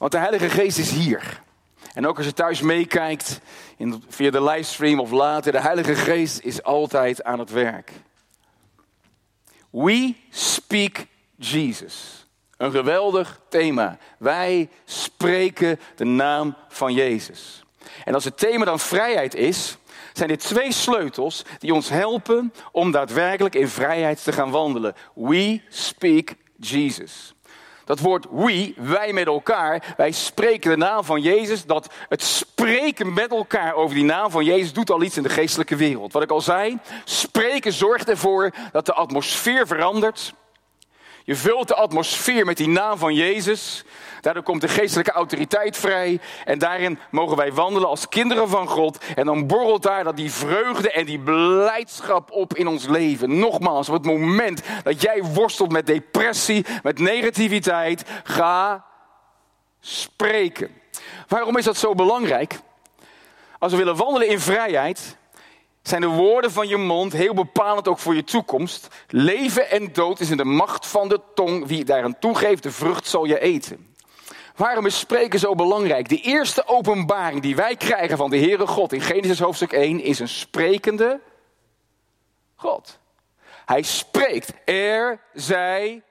Want 0.00 0.12
de 0.12 0.18
Heilige 0.18 0.50
Geest 0.50 0.78
is 0.78 0.90
hier. 0.90 1.42
En 1.94 2.06
ook 2.06 2.16
als 2.16 2.26
je 2.26 2.32
thuis 2.32 2.60
meekijkt 2.60 3.40
in, 3.76 4.04
via 4.08 4.30
de 4.30 4.42
livestream 4.42 5.00
of 5.00 5.10
later, 5.10 5.52
de 5.52 5.60
Heilige 5.60 5.94
Geest 5.94 6.40
is 6.40 6.62
altijd 6.62 7.24
aan 7.24 7.38
het 7.38 7.50
werk. 7.50 7.92
We 9.70 10.14
speak 10.30 11.06
Jesus. 11.36 12.26
Een 12.56 12.70
geweldig 12.70 13.40
thema. 13.48 13.98
Wij 14.18 14.68
spreken 14.84 15.80
de 15.96 16.04
naam 16.04 16.56
van 16.68 16.92
Jezus. 16.92 17.64
En 18.04 18.14
als 18.14 18.24
het 18.24 18.38
thema 18.38 18.64
dan 18.64 18.78
vrijheid 18.78 19.34
is, 19.34 19.76
zijn 20.12 20.28
dit 20.28 20.40
twee 20.40 20.72
sleutels 20.72 21.44
die 21.58 21.74
ons 21.74 21.88
helpen 21.88 22.52
om 22.72 22.90
daadwerkelijk 22.90 23.54
in 23.54 23.68
vrijheid 23.68 24.24
te 24.24 24.32
gaan 24.32 24.50
wandelen. 24.50 24.94
We 25.14 25.60
speak 25.68 26.34
Jesus. 26.56 27.34
Dat 27.90 28.00
woord 28.00 28.26
we, 28.30 28.74
wij 28.76 29.12
met 29.12 29.26
elkaar, 29.26 29.94
wij 29.96 30.10
spreken 30.12 30.70
de 30.70 30.76
naam 30.76 31.04
van 31.04 31.20
Jezus. 31.20 31.64
Dat 31.64 31.92
het 32.08 32.22
spreken 32.22 33.12
met 33.12 33.30
elkaar 33.30 33.74
over 33.74 33.94
die 33.94 34.04
naam 34.04 34.30
van 34.30 34.44
Jezus 34.44 34.72
doet 34.72 34.90
al 34.90 35.02
iets 35.02 35.16
in 35.16 35.22
de 35.22 35.28
geestelijke 35.28 35.76
wereld. 35.76 36.12
Wat 36.12 36.22
ik 36.22 36.30
al 36.30 36.40
zei, 36.40 36.78
spreken 37.04 37.72
zorgt 37.72 38.08
ervoor 38.08 38.50
dat 38.72 38.86
de 38.86 38.92
atmosfeer 38.92 39.66
verandert. 39.66 40.34
Je 41.24 41.36
vult 41.36 41.68
de 41.68 41.74
atmosfeer 41.74 42.44
met 42.44 42.56
die 42.56 42.68
naam 42.68 42.98
van 42.98 43.14
Jezus. 43.14 43.84
Daardoor 44.20 44.42
komt 44.42 44.60
de 44.60 44.68
geestelijke 44.68 45.12
autoriteit 45.12 45.76
vrij. 45.76 46.20
En 46.44 46.58
daarin 46.58 46.98
mogen 47.10 47.36
wij 47.36 47.52
wandelen 47.52 47.88
als 47.88 48.08
kinderen 48.08 48.48
van 48.48 48.68
God. 48.68 48.98
En 49.14 49.26
dan 49.26 49.46
borrelt 49.46 49.82
daar 49.82 50.04
dat 50.04 50.16
die 50.16 50.32
vreugde 50.32 50.90
en 50.90 51.06
die 51.06 51.18
blijdschap 51.18 52.30
op 52.30 52.54
in 52.54 52.66
ons 52.66 52.86
leven. 52.86 53.38
Nogmaals, 53.38 53.88
op 53.88 53.94
het 53.94 54.04
moment 54.04 54.62
dat 54.82 55.02
jij 55.02 55.22
worstelt 55.24 55.72
met 55.72 55.86
depressie, 55.86 56.66
met 56.82 56.98
negativiteit, 56.98 58.04
ga 58.24 58.84
spreken. 59.80 60.70
Waarom 61.28 61.56
is 61.56 61.64
dat 61.64 61.76
zo 61.76 61.94
belangrijk? 61.94 62.58
Als 63.58 63.72
we 63.72 63.78
willen 63.78 63.96
wandelen 63.96 64.28
in 64.28 64.40
vrijheid, 64.40 65.16
zijn 65.90 66.00
de 66.00 66.06
woorden 66.06 66.52
van 66.52 66.68
je 66.68 66.76
mond 66.76 67.12
heel 67.12 67.34
bepalend 67.34 67.88
ook 67.88 67.98
voor 67.98 68.14
je 68.14 68.24
toekomst. 68.24 68.88
Leven 69.08 69.70
en 69.70 69.92
dood 69.92 70.20
is 70.20 70.30
in 70.30 70.36
de 70.36 70.44
macht 70.44 70.86
van 70.86 71.08
de 71.08 71.20
tong. 71.34 71.66
Wie 71.66 71.84
daaraan 71.84 72.18
toegeeft, 72.18 72.62
de 72.62 72.70
vrucht 72.70 73.06
zal 73.06 73.24
je 73.24 73.40
eten. 73.40 73.94
Waarom 74.56 74.86
is 74.86 74.98
spreken 74.98 75.38
zo 75.38 75.54
belangrijk? 75.54 76.08
De 76.08 76.20
eerste 76.20 76.66
openbaring 76.66 77.42
die 77.42 77.56
wij 77.56 77.76
krijgen 77.76 78.16
van 78.16 78.30
de 78.30 78.38
Heere 78.38 78.66
God 78.66 78.92
in 78.92 79.00
Genesis 79.00 79.38
hoofdstuk 79.38 79.72
1 79.72 80.00
is 80.00 80.18
een 80.18 80.28
sprekende 80.28 81.20
God. 82.56 82.98
Hij 83.64 83.82
spreekt, 83.82 84.52
er 84.64 85.20
zij 85.32 86.02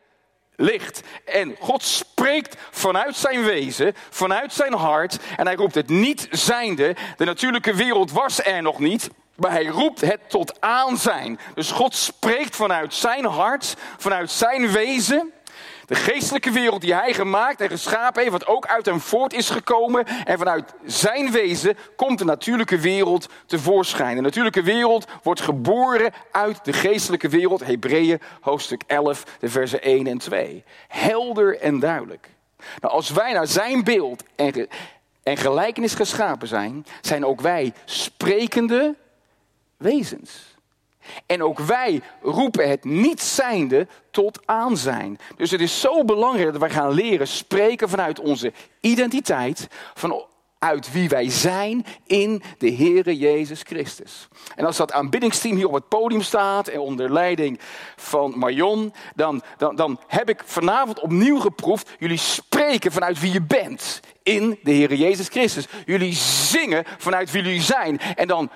licht. 0.55 1.01
En 1.25 1.55
God 1.59 1.83
spreekt 1.83 2.55
vanuit 2.71 3.15
zijn 3.15 3.43
wezen, 3.43 3.93
vanuit 4.09 4.53
zijn 4.53 4.73
hart. 4.73 5.19
En 5.37 5.45
hij 5.45 5.55
roept 5.55 5.75
het 5.75 5.89
niet 5.89 6.27
zijnde. 6.31 6.95
De 7.17 7.25
natuurlijke 7.25 7.75
wereld 7.75 8.11
was 8.11 8.43
er 8.43 8.61
nog 8.61 8.79
niet. 8.79 9.09
Maar 9.39 9.51
hij 9.51 9.65
roept 9.65 10.01
het 10.01 10.19
tot 10.27 10.61
aanzijn. 10.61 11.39
Dus 11.53 11.71
God 11.71 11.95
spreekt 11.95 12.55
vanuit 12.55 12.93
zijn 12.93 13.25
hart, 13.25 13.75
vanuit 13.97 14.31
zijn 14.31 14.71
wezen. 14.71 15.33
De 15.89 15.95
geestelijke 15.95 16.51
wereld 16.51 16.81
die 16.81 16.93
hij 16.93 17.13
gemaakt 17.13 17.61
en 17.61 17.69
geschapen 17.69 18.21
heeft, 18.21 18.31
wat 18.31 18.47
ook 18.47 18.67
uit 18.67 18.85
hem 18.85 18.99
voort 18.99 19.33
is 19.33 19.49
gekomen. 19.49 20.05
En 20.05 20.37
vanuit 20.37 20.73
zijn 20.85 21.31
wezen 21.31 21.77
komt 21.95 22.17
de 22.17 22.25
natuurlijke 22.25 22.77
wereld 22.77 23.29
tevoorschijn. 23.45 24.15
De 24.15 24.21
natuurlijke 24.21 24.63
wereld 24.63 25.07
wordt 25.23 25.41
geboren 25.41 26.13
uit 26.31 26.65
de 26.65 26.73
geestelijke 26.73 27.29
wereld. 27.29 27.65
Hebreeën 27.65 28.21
hoofdstuk 28.41 28.83
11, 28.87 29.23
de 29.39 29.49
versen 29.49 29.81
1 29.81 30.07
en 30.07 30.17
2. 30.17 30.63
Helder 30.87 31.59
en 31.59 31.79
duidelijk. 31.79 32.29
Nou, 32.81 32.93
als 32.93 33.09
wij 33.09 33.33
naar 33.33 33.47
zijn 33.47 33.83
beeld 33.83 34.23
en, 34.35 34.67
en 35.23 35.37
gelijkenis 35.37 35.93
geschapen 35.93 36.47
zijn, 36.47 36.85
zijn 37.01 37.25
ook 37.25 37.41
wij 37.41 37.73
sprekende 37.85 38.95
wezens. 39.79 40.57
En 41.25 41.43
ook 41.43 41.59
wij 41.59 42.01
roepen 42.21 42.69
het 42.69 42.83
niet 42.83 43.21
zijnde 43.21 43.87
tot 44.11 44.39
aanzijn. 44.45 45.17
Dus 45.37 45.51
het 45.51 45.61
is 45.61 45.79
zo 45.79 46.03
belangrijk 46.03 46.51
dat 46.51 46.61
wij 46.61 46.69
gaan 46.69 46.91
leren 46.91 47.27
spreken 47.27 47.89
vanuit 47.89 48.19
onze 48.19 48.53
identiteit, 48.79 49.67
vanuit 49.93 50.91
wie 50.91 51.09
wij 51.09 51.29
zijn 51.29 51.85
in 52.05 52.43
de 52.57 52.71
Heere 52.71 53.17
Jezus 53.17 53.61
Christus. 53.61 54.27
En 54.55 54.65
als 54.65 54.77
dat 54.77 54.91
aanbiddingsteam 54.91 55.55
hier 55.55 55.67
op 55.67 55.73
het 55.73 55.87
podium 55.87 56.21
staat 56.21 56.67
en 56.67 56.79
onder 56.79 57.13
leiding 57.13 57.59
van 57.95 58.33
Marion, 58.37 58.93
dan, 59.15 59.41
dan, 59.57 59.75
dan 59.75 59.99
heb 60.07 60.29
ik 60.29 60.41
vanavond 60.45 60.99
opnieuw 60.99 61.39
geproefd, 61.39 61.89
jullie 61.99 62.17
spreken 62.17 62.91
vanuit 62.91 63.19
wie 63.19 63.31
je 63.31 63.41
bent 63.41 63.99
in 64.23 64.59
de 64.63 64.71
Heere 64.71 64.97
Jezus 64.97 65.27
Christus. 65.27 65.67
Jullie 65.85 66.13
zingen 66.13 66.83
vanuit 66.97 67.31
wie 67.31 67.43
jullie 67.43 67.61
zijn. 67.61 67.99
En 67.99 68.27
dan 68.27 68.49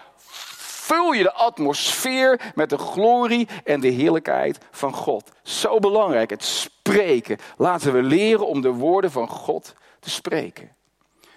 vul 0.84 1.12
je 1.12 1.24
de 1.24 1.34
atmosfeer 1.34 2.52
met 2.56 2.70
de 2.70 2.78
glorie 2.78 3.48
en 3.64 3.80
de 3.80 3.88
heerlijkheid 3.88 4.58
van 4.72 4.94
God. 4.94 5.32
Zo 5.44 5.80
belangrijk, 5.80 6.30
het 6.30 6.44
spreken. 6.44 7.38
Laten 7.58 7.94
we 7.94 8.04
leren 8.04 8.48
om 8.48 8.62
de 8.62 8.72
woorden 8.72 9.12
van 9.12 9.28
God 9.28 9.74
te 10.00 10.10
spreken. 10.10 10.76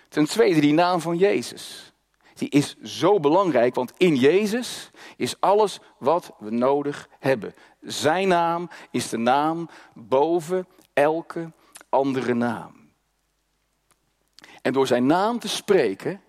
Ten 0.08 0.24
tweede, 0.24 0.60
die 0.60 0.72
naam 0.72 1.00
van 1.00 1.16
Jezus. 1.16 1.92
Die 2.34 2.48
is 2.48 2.76
zo 2.82 3.20
belangrijk, 3.20 3.74
want 3.74 3.92
in 3.96 4.16
Jezus 4.16 4.90
is 5.16 5.40
alles 5.40 5.78
wat 5.98 6.32
we 6.38 6.50
nodig 6.50 7.08
hebben. 7.18 7.54
Zijn 7.80 8.28
naam 8.28 8.70
is 8.90 9.08
de 9.08 9.18
naam 9.18 9.68
boven 9.94 10.66
elke 10.92 11.52
andere 11.88 12.34
naam. 12.34 12.90
En 14.62 14.72
door 14.72 14.86
zijn 14.86 15.06
naam 15.06 15.38
te 15.38 15.48
spreken, 15.48 16.20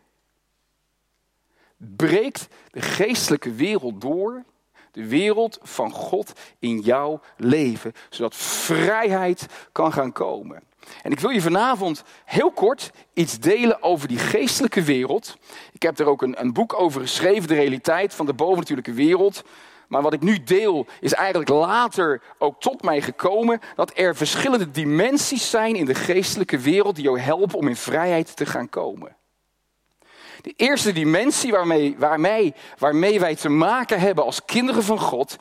breekt 1.77 2.47
de 2.71 2.81
geestelijke 2.81 3.51
wereld 3.53 4.01
door. 4.01 4.43
De 4.91 5.07
wereld 5.07 5.59
van 5.61 5.91
God 5.91 6.33
in 6.59 6.79
jouw 6.79 7.21
leven. 7.38 7.93
Zodat 8.09 8.35
vrijheid 8.35 9.45
kan 9.71 9.93
gaan 9.93 10.11
komen. 10.11 10.63
En 11.03 11.11
ik 11.11 11.19
wil 11.19 11.29
je 11.29 11.41
vanavond 11.41 12.03
heel 12.25 12.51
kort 12.51 12.91
iets 13.13 13.39
delen 13.39 13.83
over 13.83 14.07
die 14.07 14.17
geestelijke 14.17 14.81
wereld. 14.81 15.38
Ik 15.71 15.81
heb 15.81 15.99
er 15.99 16.07
ook 16.07 16.21
een, 16.21 16.41
een 16.41 16.53
boek 16.53 16.79
over 16.79 17.01
geschreven, 17.01 17.47
de 17.47 17.55
realiteit 17.55 18.13
van 18.13 18.25
de 18.25 18.33
bovennatuurlijke 18.33 18.94
wereld. 18.94 19.44
Maar 19.88 20.01
wat 20.01 20.13
ik 20.13 20.21
nu 20.21 20.44
deel 20.44 20.85
is 20.99 21.13
eigenlijk 21.13 21.49
later 21.49 22.21
ook 22.38 22.61
tot 22.61 22.81
mij 22.81 23.01
gekomen 23.01 23.59
dat 23.75 23.91
er 23.95 24.15
verschillende 24.15 24.71
dimensies 24.71 25.49
zijn 25.49 25.75
in 25.75 25.85
de 25.85 25.95
geestelijke 25.95 26.59
wereld 26.59 26.95
die 26.95 27.03
jou 27.03 27.19
helpen 27.19 27.57
om 27.57 27.67
in 27.67 27.75
vrijheid 27.75 28.35
te 28.35 28.45
gaan 28.45 28.69
komen. 28.69 29.16
De 30.41 30.53
eerste 30.55 30.91
dimensie 30.91 31.51
waarmee, 31.51 31.95
waarmee, 31.97 32.53
waarmee 32.77 33.19
wij 33.19 33.35
te 33.35 33.49
maken 33.49 33.99
hebben 33.99 34.23
als 34.23 34.45
kinderen 34.45 34.83
van 34.83 34.99
God. 34.99 35.37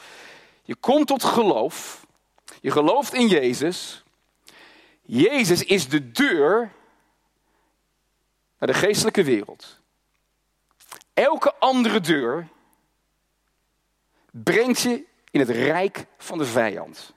Je 0.62 0.74
komt 0.74 1.06
tot 1.06 1.24
geloof. 1.24 2.06
Je 2.60 2.70
gelooft 2.70 3.14
in 3.14 3.26
Jezus. 3.28 4.04
Jezus 5.02 5.64
is 5.64 5.88
de 5.88 6.10
deur 6.10 6.72
naar 8.58 8.68
de 8.68 8.74
geestelijke 8.74 9.24
wereld. 9.24 9.80
Elke 11.14 11.54
andere 11.54 12.00
deur 12.00 12.48
brengt 14.30 14.80
je 14.80 15.04
in 15.30 15.40
het 15.40 15.50
rijk 15.50 16.06
van 16.18 16.38
de 16.38 16.44
vijand. 16.44 17.14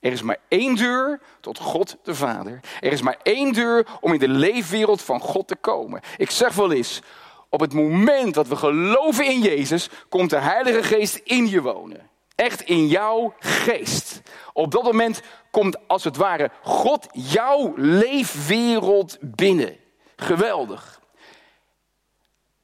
Er 0.00 0.12
is 0.12 0.22
maar 0.22 0.38
één 0.48 0.74
deur 0.74 1.20
tot 1.40 1.58
God 1.58 1.96
de 2.02 2.14
Vader. 2.14 2.60
Er 2.80 2.92
is 2.92 3.02
maar 3.02 3.18
één 3.22 3.52
deur 3.52 3.86
om 4.00 4.12
in 4.12 4.18
de 4.18 4.28
leefwereld 4.28 5.02
van 5.02 5.20
God 5.20 5.48
te 5.48 5.56
komen. 5.56 6.00
Ik 6.16 6.30
zeg 6.30 6.54
wel 6.54 6.72
eens, 6.72 7.02
op 7.48 7.60
het 7.60 7.72
moment 7.72 8.34
dat 8.34 8.48
we 8.48 8.56
geloven 8.56 9.26
in 9.26 9.40
Jezus, 9.40 9.88
komt 10.08 10.30
de 10.30 10.38
Heilige 10.38 10.82
Geest 10.82 11.20
in 11.24 11.48
je 11.48 11.62
wonen. 11.62 12.08
Echt 12.34 12.62
in 12.62 12.86
jouw 12.86 13.34
geest. 13.38 14.22
Op 14.52 14.70
dat 14.70 14.82
moment 14.82 15.20
komt 15.50 15.88
als 15.88 16.04
het 16.04 16.16
ware 16.16 16.50
God 16.62 17.06
jouw 17.12 17.72
leefwereld 17.76 19.16
binnen. 19.20 19.76
Geweldig. 20.16 20.97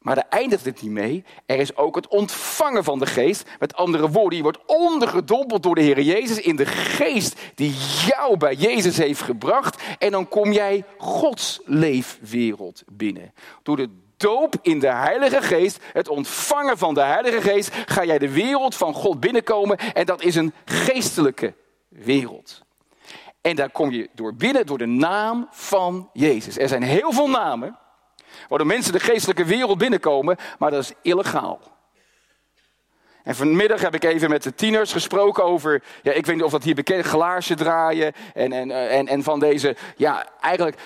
Maar 0.05 0.15
daar 0.15 0.27
eindigt 0.29 0.65
het 0.65 0.83
niet 0.83 0.91
mee. 0.91 1.25
Er 1.47 1.59
is 1.59 1.77
ook 1.77 1.95
het 1.95 2.09
ontvangen 2.09 2.85
van 2.85 2.99
de 2.99 3.07
geest. 3.07 3.49
Met 3.59 3.77
andere 3.77 4.11
woorden, 4.11 4.37
je 4.37 4.43
wordt 4.43 4.65
ondergedompeld 4.67 5.63
door 5.63 5.75
de 5.75 5.81
Heer 5.81 6.01
Jezus 6.01 6.41
in 6.41 6.57
de 6.57 6.67
geest 6.67 7.41
die 7.55 7.75
jou 8.07 8.37
bij 8.37 8.55
Jezus 8.55 8.97
heeft 8.97 9.21
gebracht. 9.21 9.83
En 9.99 10.11
dan 10.11 10.29
kom 10.29 10.53
jij 10.53 10.85
Gods 10.99 11.61
leefwereld 11.65 12.83
binnen. 12.87 13.33
Door 13.63 13.77
de 13.77 13.89
doop 14.17 14.55
in 14.63 14.79
de 14.79 14.93
Heilige 14.93 15.43
Geest, 15.43 15.79
het 15.93 16.09
ontvangen 16.09 16.79
van 16.79 16.95
de 16.95 17.03
Heilige 17.03 17.41
Geest, 17.41 17.75
ga 17.87 18.05
jij 18.05 18.19
de 18.19 18.33
wereld 18.33 18.75
van 18.75 18.95
God 18.95 19.21
binnenkomen. 19.21 19.79
En 19.79 20.07
dat 20.07 20.23
is 20.23 20.35
een 20.35 20.53
geestelijke 20.65 21.55
wereld. 21.89 22.63
En 23.41 23.57
daar 23.57 23.71
kom 23.71 23.91
je 23.91 24.09
door 24.13 24.35
binnen 24.35 24.67
door 24.67 24.79
de 24.79 24.87
naam 24.87 25.49
van 25.51 26.11
Jezus. 26.13 26.59
Er 26.59 26.69
zijn 26.69 26.83
heel 26.83 27.13
veel 27.13 27.29
namen 27.29 27.79
waardoor 28.49 28.67
mensen 28.67 28.93
de 28.93 29.01
geestelijke 29.01 29.45
wereld 29.45 29.79
binnenkomen, 29.79 30.37
maar 30.59 30.71
dat 30.71 30.83
is 30.83 30.93
illegaal. 31.03 31.61
En 33.25 33.35
vanmiddag 33.35 33.81
heb 33.81 33.95
ik 33.95 34.05
even 34.05 34.31
met 34.31 34.43
de 34.43 34.55
tieners 34.55 34.93
gesproken 34.93 35.45
over, 35.45 35.83
ja, 36.03 36.13
ik 36.13 36.27
weet 36.27 36.35
niet 36.35 36.45
of 36.45 36.51
dat 36.51 36.65
hier 36.65 36.75
bekend, 36.75 37.05
glaasje 37.05 37.55
draaien 37.55 38.13
en, 38.35 38.53
en, 38.53 38.71
en, 38.71 39.09
en 39.09 39.23
van 39.23 39.41
deze, 39.41 39.77
ja, 39.97 40.27
eigenlijk 40.41 40.77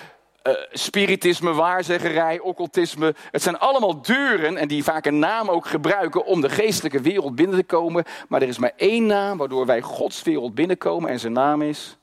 uh, 0.43 0.53
spiritisme, 0.71 1.53
waarzeggerij, 1.53 2.39
occultisme. 2.39 3.15
Het 3.31 3.41
zijn 3.41 3.59
allemaal 3.59 4.01
deuren 4.01 4.57
en 4.57 4.67
die 4.67 4.83
vaak 4.83 5.05
een 5.05 5.19
naam 5.19 5.49
ook 5.49 5.67
gebruiken 5.67 6.25
om 6.25 6.41
de 6.41 6.49
geestelijke 6.49 7.01
wereld 7.01 7.35
binnen 7.35 7.57
te 7.57 7.63
komen. 7.63 8.03
Maar 8.27 8.41
er 8.41 8.47
is 8.47 8.57
maar 8.57 8.73
één 8.75 9.05
naam 9.05 9.37
waardoor 9.37 9.65
wij 9.65 9.81
Gods 9.81 10.23
wereld 10.23 10.55
binnenkomen 10.55 11.09
en 11.09 11.19
zijn 11.19 11.33
naam 11.33 11.61
is 11.61 11.97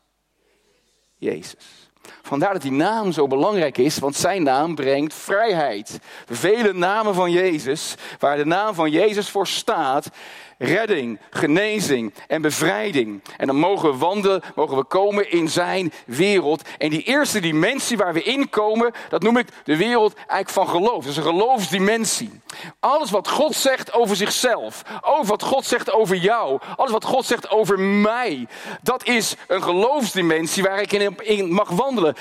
Jezus. 1.16 1.90
Vandaar 2.26 2.52
dat 2.52 2.62
die 2.62 2.72
naam 2.72 3.12
zo 3.12 3.26
belangrijk 3.26 3.78
is, 3.78 3.98
want 3.98 4.16
zijn 4.16 4.42
naam 4.42 4.74
brengt 4.74 5.14
vrijheid. 5.14 5.98
Vele 6.30 6.72
namen 6.72 7.14
van 7.14 7.30
Jezus, 7.30 7.94
waar 8.18 8.36
de 8.36 8.44
naam 8.44 8.74
van 8.74 8.90
Jezus 8.90 9.28
voor 9.28 9.46
staat, 9.46 10.10
redding, 10.58 11.18
genezing 11.30 12.14
en 12.26 12.42
bevrijding. 12.42 13.22
En 13.36 13.46
dan 13.46 13.56
mogen 13.56 13.90
we 13.90 13.96
wandelen, 13.96 14.42
mogen 14.54 14.76
we 14.76 14.84
komen 14.84 15.30
in 15.30 15.48
zijn 15.48 15.92
wereld. 16.06 16.62
En 16.78 16.90
die 16.90 17.02
eerste 17.02 17.40
dimensie 17.40 17.96
waar 17.96 18.12
we 18.12 18.22
in 18.22 18.48
komen, 18.50 18.92
dat 19.08 19.22
noem 19.22 19.36
ik 19.36 19.48
de 19.64 19.76
wereld 19.76 20.14
eigenlijk 20.14 20.48
van 20.48 20.68
geloof. 20.68 21.02
Dat 21.02 21.10
is 21.10 21.16
een 21.16 21.22
geloofsdimensie. 21.22 22.40
Alles 22.80 23.10
wat 23.10 23.28
God 23.28 23.54
zegt 23.54 23.92
over 23.92 24.16
zichzelf, 24.16 24.82
over 25.00 25.26
wat 25.26 25.42
God 25.42 25.64
zegt 25.64 25.92
over 25.92 26.16
jou, 26.16 26.60
alles 26.76 26.92
wat 26.92 27.04
God 27.04 27.26
zegt 27.26 27.50
over 27.50 27.80
mij, 27.80 28.46
dat 28.82 29.06
is 29.06 29.34
een 29.46 29.62
geloofsdimensie 29.62 30.62
waar 30.62 30.80
ik 30.80 30.92
in 31.22 31.52
mag 31.52 31.68
wandelen. 31.68 32.15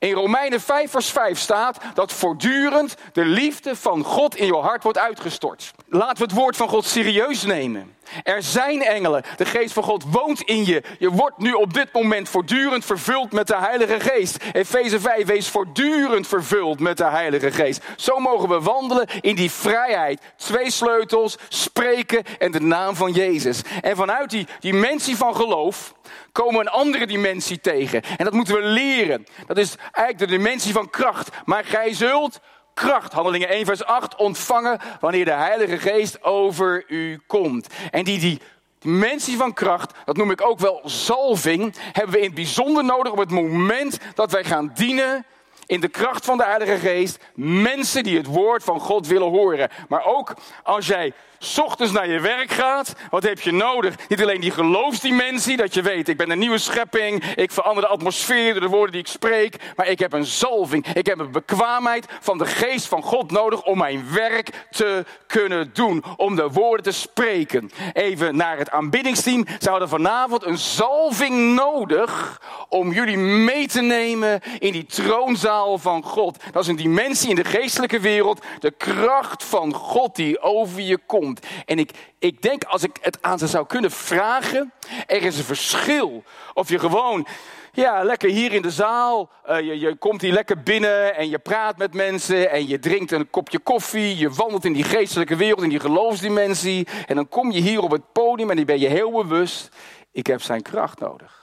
In 0.00 0.12
Romeinen 0.12 0.60
5 0.60 0.90
vers 0.90 1.10
5 1.10 1.38
staat 1.38 1.78
dat 1.94 2.12
voortdurend 2.12 2.96
de 3.12 3.24
liefde 3.24 3.76
van 3.76 4.04
God 4.04 4.36
in 4.36 4.46
je 4.46 4.56
hart 4.56 4.82
wordt 4.82 4.98
uitgestort. 4.98 5.72
Laten 5.88 6.16
we 6.16 6.22
het 6.22 6.32
woord 6.32 6.56
van 6.56 6.68
God 6.68 6.84
serieus 6.84 7.42
nemen. 7.42 7.96
Er 8.22 8.42
zijn 8.42 8.82
engelen. 8.82 9.22
De 9.36 9.44
geest 9.44 9.72
van 9.72 9.82
God 9.82 10.04
woont 10.10 10.40
in 10.40 10.64
je. 10.64 10.82
Je 10.98 11.10
wordt 11.10 11.38
nu 11.38 11.52
op 11.52 11.74
dit 11.74 11.92
moment 11.92 12.28
voortdurend 12.28 12.84
vervuld 12.84 13.32
met 13.32 13.46
de 13.46 13.56
Heilige 13.56 14.00
Geest. 14.00 14.44
Efeze 14.52 15.00
5, 15.00 15.26
wees 15.26 15.48
voortdurend 15.48 16.26
vervuld 16.26 16.80
met 16.80 16.96
de 16.96 17.04
Heilige 17.04 17.50
Geest. 17.50 17.82
Zo 17.96 18.18
mogen 18.18 18.48
we 18.48 18.60
wandelen 18.60 19.06
in 19.20 19.34
die 19.34 19.50
vrijheid. 19.50 20.20
Twee 20.36 20.70
sleutels, 20.70 21.36
spreken 21.48 22.22
en 22.38 22.50
de 22.50 22.60
naam 22.60 22.94
van 22.94 23.12
Jezus. 23.12 23.62
En 23.80 23.96
vanuit 23.96 24.30
die 24.30 24.46
dimensie 24.60 25.16
van 25.16 25.36
geloof 25.36 25.94
komen 26.32 26.54
we 26.54 26.60
een 26.60 26.68
andere 26.68 27.06
dimensie 27.06 27.60
tegen. 27.60 28.02
En 28.02 28.24
dat 28.24 28.32
moeten 28.32 28.54
we 28.54 28.62
leren. 28.62 29.26
Dat 29.46 29.58
is 29.58 29.74
eigenlijk 29.92 30.18
de 30.18 30.36
dimensie 30.38 30.72
van 30.72 30.90
kracht. 30.90 31.28
Maar 31.44 31.64
gij 31.64 31.94
zult 31.94 32.40
kracht, 32.74 33.12
handelingen 33.12 33.48
1 33.48 33.66
vers 33.66 33.84
8, 33.84 34.16
ontvangen 34.16 34.78
wanneer 35.00 35.24
de 35.24 35.32
Heilige 35.32 35.78
Geest 35.78 36.22
over 36.22 36.84
u 36.88 37.20
komt. 37.26 37.66
En 37.90 38.04
die, 38.04 38.18
die 38.18 38.40
dimensie 38.78 39.36
van 39.36 39.52
kracht, 39.52 39.92
dat 40.04 40.16
noem 40.16 40.30
ik 40.30 40.40
ook 40.40 40.58
wel 40.58 40.80
zalving, 40.84 41.74
hebben 41.92 42.12
we 42.12 42.18
in 42.18 42.24
het 42.24 42.34
bijzonder 42.34 42.84
nodig 42.84 43.12
op 43.12 43.18
het 43.18 43.30
moment 43.30 43.98
dat 44.14 44.32
wij 44.32 44.44
gaan 44.44 44.70
dienen 44.74 45.24
in 45.66 45.80
de 45.80 45.88
kracht 45.88 46.24
van 46.24 46.36
de 46.36 46.44
Heilige 46.44 46.76
Geest 46.76 47.18
mensen 47.34 48.02
die 48.02 48.16
het 48.16 48.26
woord 48.26 48.64
van 48.64 48.80
God 48.80 49.06
willen 49.06 49.28
horen. 49.28 49.68
Maar 49.88 50.04
ook 50.04 50.34
als 50.62 50.86
jij 50.86 51.12
ochtends 51.40 51.92
naar 51.92 52.08
je 52.08 52.20
werk 52.20 52.50
gaat, 52.50 52.94
wat 53.10 53.22
heb 53.22 53.40
je 53.40 53.52
nodig? 53.52 53.94
Niet 54.08 54.22
alleen 54.22 54.40
die 54.40 54.50
geloofsdimensie, 54.50 55.56
dat 55.56 55.74
je 55.74 55.82
weet, 55.82 56.08
ik 56.08 56.16
ben 56.16 56.30
een 56.30 56.38
nieuwe 56.38 56.58
schepping, 56.58 57.24
ik 57.24 57.52
verander 57.52 57.82
de 57.82 57.88
atmosfeer 57.88 58.52
door 58.52 58.62
de 58.62 58.68
woorden 58.68 58.92
die 58.92 59.00
ik 59.00 59.06
spreek, 59.06 59.56
maar 59.76 59.88
ik 59.88 59.98
heb 59.98 60.12
een 60.12 60.24
zalving, 60.24 60.86
ik 60.86 61.06
heb 61.06 61.18
een 61.18 61.32
bekwaamheid 61.32 62.06
van 62.20 62.38
de 62.38 62.46
geest 62.46 62.86
van 62.86 63.02
God 63.02 63.30
nodig 63.30 63.62
om 63.62 63.78
mijn 63.78 64.12
werk 64.12 64.66
te 64.70 65.04
kunnen 65.26 65.70
doen, 65.72 66.04
om 66.16 66.36
de 66.36 66.48
woorden 66.50 66.84
te 66.84 66.98
spreken. 66.98 67.70
Even 67.92 68.36
naar 68.36 68.58
het 68.58 68.70
aanbiddingsteam, 68.70 69.46
ze 69.58 69.70
hadden 69.70 69.88
vanavond 69.88 70.44
een 70.44 70.58
zalving 70.58 71.54
nodig 71.54 72.40
om 72.68 72.92
jullie 72.92 73.16
mee 73.18 73.66
te 73.66 73.80
nemen 73.80 74.40
in 74.58 74.72
die 74.72 74.86
troonzaal 74.86 75.78
van 75.78 76.02
God. 76.02 76.36
Dat 76.52 76.62
is 76.62 76.68
een 76.68 76.76
dimensie 76.76 77.28
in 77.28 77.34
de 77.34 77.44
geestelijke 77.44 78.00
wereld, 78.00 78.44
de 78.58 78.70
kracht 78.70 79.44
van 79.44 79.74
God 79.74 80.16
die 80.16 80.40
over 80.40 80.80
je 80.80 80.98
komt. 81.06 81.29
En 81.64 81.78
ik, 81.78 81.90
ik 82.18 82.42
denk, 82.42 82.64
als 82.64 82.82
ik 82.82 82.98
het 83.00 83.18
aan 83.20 83.38
ze 83.38 83.46
zou 83.46 83.66
kunnen 83.66 83.90
vragen, 83.90 84.72
er 85.06 85.22
is 85.22 85.38
een 85.38 85.44
verschil. 85.44 86.24
Of 86.54 86.68
je 86.68 86.78
gewoon, 86.78 87.26
ja, 87.72 88.02
lekker 88.02 88.30
hier 88.30 88.52
in 88.52 88.62
de 88.62 88.70
zaal, 88.70 89.30
uh, 89.48 89.60
je, 89.60 89.78
je 89.78 89.96
komt 89.96 90.20
hier 90.20 90.32
lekker 90.32 90.62
binnen 90.62 91.16
en 91.16 91.28
je 91.28 91.38
praat 91.38 91.76
met 91.76 91.94
mensen 91.94 92.50
en 92.50 92.68
je 92.68 92.78
drinkt 92.78 93.12
een 93.12 93.30
kopje 93.30 93.58
koffie, 93.58 94.16
je 94.16 94.30
wandelt 94.30 94.64
in 94.64 94.72
die 94.72 94.84
geestelijke 94.84 95.36
wereld, 95.36 95.62
in 95.62 95.68
die 95.68 95.80
geloofsdimensie. 95.80 96.86
En 97.06 97.14
dan 97.14 97.28
kom 97.28 97.50
je 97.50 97.60
hier 97.60 97.80
op 97.80 97.90
het 97.90 98.12
podium 98.12 98.50
en 98.50 98.56
dan 98.56 98.64
ben 98.64 98.80
je 98.80 98.88
heel 98.88 99.12
bewust, 99.12 99.68
ik 100.12 100.26
heb 100.26 100.42
zijn 100.42 100.62
kracht 100.62 100.98
nodig. 100.98 101.40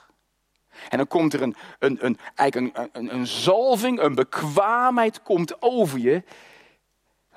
En 0.88 0.96
dan 0.96 1.06
komt 1.06 1.32
er 1.32 1.42
een, 1.42 1.56
een, 1.78 1.98
een, 2.00 2.18
eigenlijk 2.34 2.76
een, 2.76 2.88
een, 2.92 3.14
een 3.14 3.26
zalving, 3.26 4.00
een 4.00 4.14
bekwaamheid 4.14 5.22
komt 5.22 5.62
over 5.62 5.98
je. 5.98 6.22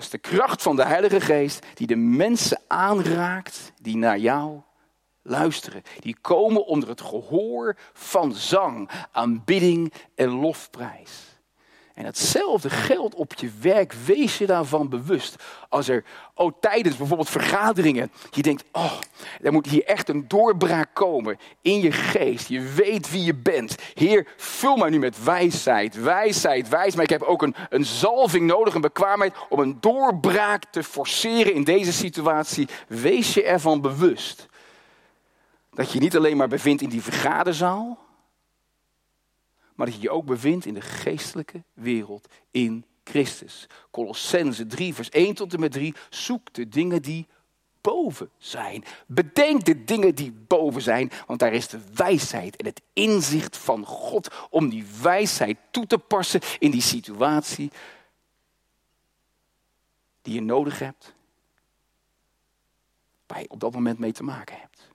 Dat 0.01 0.13
is 0.13 0.21
de 0.21 0.35
kracht 0.35 0.61
van 0.61 0.75
de 0.75 0.85
Heilige 0.85 1.21
Geest 1.21 1.65
die 1.73 1.87
de 1.87 1.95
mensen 1.95 2.61
aanraakt 2.67 3.71
die 3.81 3.97
naar 3.97 4.17
jou 4.17 4.61
luisteren. 5.21 5.81
Die 5.99 6.17
komen 6.21 6.65
onder 6.65 6.89
het 6.89 7.01
gehoor 7.01 7.77
van 7.93 8.33
zang, 8.33 8.89
aanbidding 9.11 9.93
en 10.15 10.29
lofprijs. 10.29 11.30
En 11.93 12.05
hetzelfde 12.05 12.69
geldt 12.69 13.15
op 13.15 13.33
je 13.33 13.51
werk. 13.61 13.93
Wees 14.05 14.37
je 14.37 14.45
daarvan 14.45 14.89
bewust. 14.89 15.43
Als 15.69 15.87
er 15.87 16.03
oh, 16.35 16.51
tijdens 16.59 16.97
bijvoorbeeld 16.97 17.29
vergaderingen, 17.29 18.11
je 18.29 18.41
denkt, 18.41 18.63
oh, 18.71 18.93
er 19.41 19.51
moet 19.51 19.67
hier 19.67 19.85
echt 19.85 20.09
een 20.09 20.27
doorbraak 20.27 20.89
komen 20.93 21.39
in 21.61 21.79
je 21.79 21.91
geest. 21.91 22.47
Je 22.47 22.61
weet 22.61 23.11
wie 23.11 23.23
je 23.23 23.35
bent. 23.35 23.75
Heer, 23.93 24.27
vul 24.37 24.75
mij 24.75 24.89
nu 24.89 24.99
met 24.99 25.23
wijsheid, 25.23 25.95
wijsheid, 25.95 26.69
wijs. 26.69 26.95
Maar 26.95 27.03
ik 27.03 27.09
heb 27.09 27.21
ook 27.21 27.41
een, 27.41 27.55
een 27.69 27.85
zalving 27.85 28.47
nodig, 28.47 28.73
een 28.73 28.81
bekwaamheid 28.81 29.33
om 29.49 29.59
een 29.59 29.77
doorbraak 29.79 30.63
te 30.71 30.83
forceren 30.83 31.53
in 31.53 31.63
deze 31.63 31.93
situatie. 31.93 32.67
Wees 32.87 33.33
je 33.33 33.43
ervan 33.43 33.81
bewust 33.81 34.49
dat 35.73 35.91
je 35.91 35.99
niet 35.99 36.15
alleen 36.15 36.37
maar 36.37 36.47
bevindt 36.47 36.81
in 36.81 36.89
die 36.89 37.01
vergaderzaal 37.01 37.97
maar 39.81 39.89
dat 39.89 39.99
je 39.99 40.07
je 40.07 40.15
ook 40.15 40.25
bevindt 40.25 40.65
in 40.65 40.73
de 40.73 40.81
geestelijke 40.81 41.63
wereld 41.73 42.27
in 42.51 42.85
Christus. 43.03 43.67
Colossense 43.91 44.65
3, 44.65 44.93
vers 44.93 45.09
1 45.09 45.35
tot 45.35 45.53
en 45.53 45.59
met 45.59 45.71
3. 45.71 45.93
Zoek 46.09 46.53
de 46.53 46.69
dingen 46.69 47.01
die 47.01 47.27
boven 47.81 48.29
zijn. 48.37 48.83
Bedenk 49.07 49.65
de 49.65 49.83
dingen 49.83 50.15
die 50.15 50.31
boven 50.31 50.81
zijn, 50.81 51.11
want 51.27 51.39
daar 51.39 51.53
is 51.53 51.67
de 51.67 51.79
wijsheid 51.93 52.55
en 52.55 52.65
het 52.65 52.81
inzicht 52.93 53.57
van 53.57 53.85
God 53.85 54.47
om 54.49 54.69
die 54.69 54.85
wijsheid 55.01 55.57
toe 55.71 55.87
te 55.87 55.97
passen 55.97 56.41
in 56.59 56.71
die 56.71 56.81
situatie 56.81 57.71
die 60.21 60.33
je 60.33 60.41
nodig 60.41 60.79
hebt, 60.79 61.13
waar 63.27 63.41
je 63.41 63.49
op 63.49 63.59
dat 63.59 63.73
moment 63.73 63.99
mee 63.99 64.11
te 64.11 64.23
maken 64.23 64.57
hebt. 64.59 64.89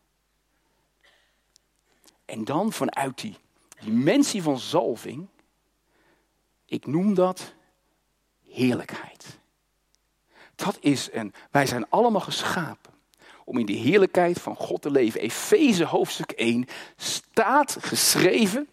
En 2.25 2.45
dan 2.45 2.73
vanuit 2.73 3.21
die 3.21 3.37
dimensie 3.80 4.42
van 4.42 4.59
zalving, 4.59 5.26
ik 6.64 6.87
noem 6.87 7.14
dat 7.14 7.54
heerlijkheid. 8.49 9.38
Dat 10.54 10.76
is 10.80 11.09
een, 11.12 11.35
wij 11.50 11.66
zijn 11.66 11.88
allemaal 11.88 12.21
geschapen 12.21 12.92
om 13.45 13.59
in 13.59 13.66
de 13.66 13.73
heerlijkheid 13.73 14.40
van 14.40 14.56
God 14.56 14.83
te 14.83 14.90
leven. 14.90 15.21
Efeze 15.21 15.85
hoofdstuk 15.85 16.30
1 16.30 16.66
staat 16.97 17.76
geschreven. 17.80 18.68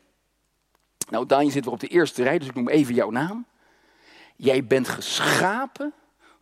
Nou, 1.10 1.26
Daniel 1.26 1.52
zit 1.52 1.64
weer 1.64 1.74
op 1.74 1.80
de 1.80 1.88
eerste 1.88 2.24
rij, 2.24 2.40
dus 2.40 2.48
ik 2.48 2.56
noem 2.56 2.70
even 2.70 2.94
jouw 2.94 3.10
naam. 3.10 3.46
Jij 4.36 4.66
bent 4.66 4.88
geschapen 4.88 5.94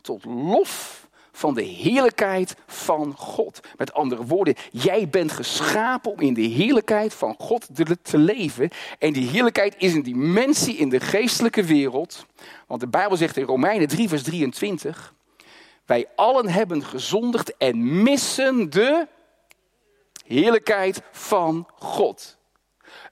tot 0.02 0.26
lof 0.26 1.08
van 1.32 1.54
de 1.54 1.64
heerlijkheid 1.64 2.56
van 2.68 3.14
God. 3.18 3.60
Met 3.78 3.94
andere 3.94 4.26
woorden, 4.26 4.56
jij 4.72 5.10
bent 5.10 5.32
geschapen 5.32 6.12
om 6.12 6.20
in 6.20 6.34
de 6.34 6.42
heerlijkheid 6.42 7.14
van 7.14 7.36
God 7.38 7.68
te, 8.04 8.18
leven. 8.18 8.70
En 9.00 9.14
die 9.14 9.30
heerlijkheid 9.30 9.76
is 9.78 9.94
een 9.94 10.04
dimensie 10.04 10.76
in 10.76 10.90
de 10.90 11.00
geestelijke 11.00 11.64
wereld. 11.64 12.26
Want 12.68 12.80
de 12.80 12.88
Bijbel 12.88 13.18
zegt 13.18 13.38
in 13.38 13.46
Romeinen 13.46 13.88
3, 13.88 14.10
vers 14.10 14.24
23: 14.24 15.14
Wij 15.86 16.08
allen 16.16 16.48
hebben 16.48 16.84
gezondigd 16.84 17.58
en 17.58 18.04
missen 18.04 18.70
de 18.70 19.08
heerlijkheid 20.26 21.02
van 21.12 21.68
God. 21.76 22.38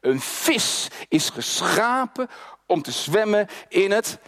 Een 0.02 0.20
vis 0.22 0.88
is 1.08 1.30
geschapen 1.30 2.28
om 2.66 2.82
te 2.82 2.92
zwemmen 2.92 3.48
in 3.68 3.92
het 3.92 4.20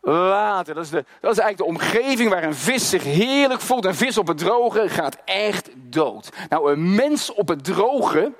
water. 0.00 0.74
Dat 0.74 0.84
is, 0.84 0.90
de, 0.90 1.04
dat 1.20 1.32
is 1.32 1.38
eigenlijk 1.38 1.56
de 1.56 1.64
omgeving 1.64 2.30
waar 2.30 2.42
een 2.42 2.54
vis 2.54 2.88
zich 2.88 3.04
heerlijk 3.04 3.60
voelt. 3.60 3.84
Een 3.84 3.94
vis 3.94 4.18
op 4.18 4.26
het 4.26 4.38
droge 4.38 4.88
gaat 4.88 5.16
echt 5.24 5.70
dood. 5.76 6.30
Nou, 6.48 6.72
een 6.72 6.94
mens 6.94 7.32
op 7.32 7.48
het 7.48 7.64
droge 7.64 8.32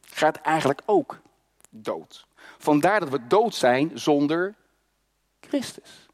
gaat 0.00 0.36
eigenlijk 0.36 0.80
ook 0.86 1.18
dood. 1.70 2.26
Vandaar 2.58 3.00
dat 3.00 3.08
we 3.08 3.26
dood 3.26 3.54
zijn 3.54 3.90
zonder 3.94 4.54
Christus. 5.40 6.09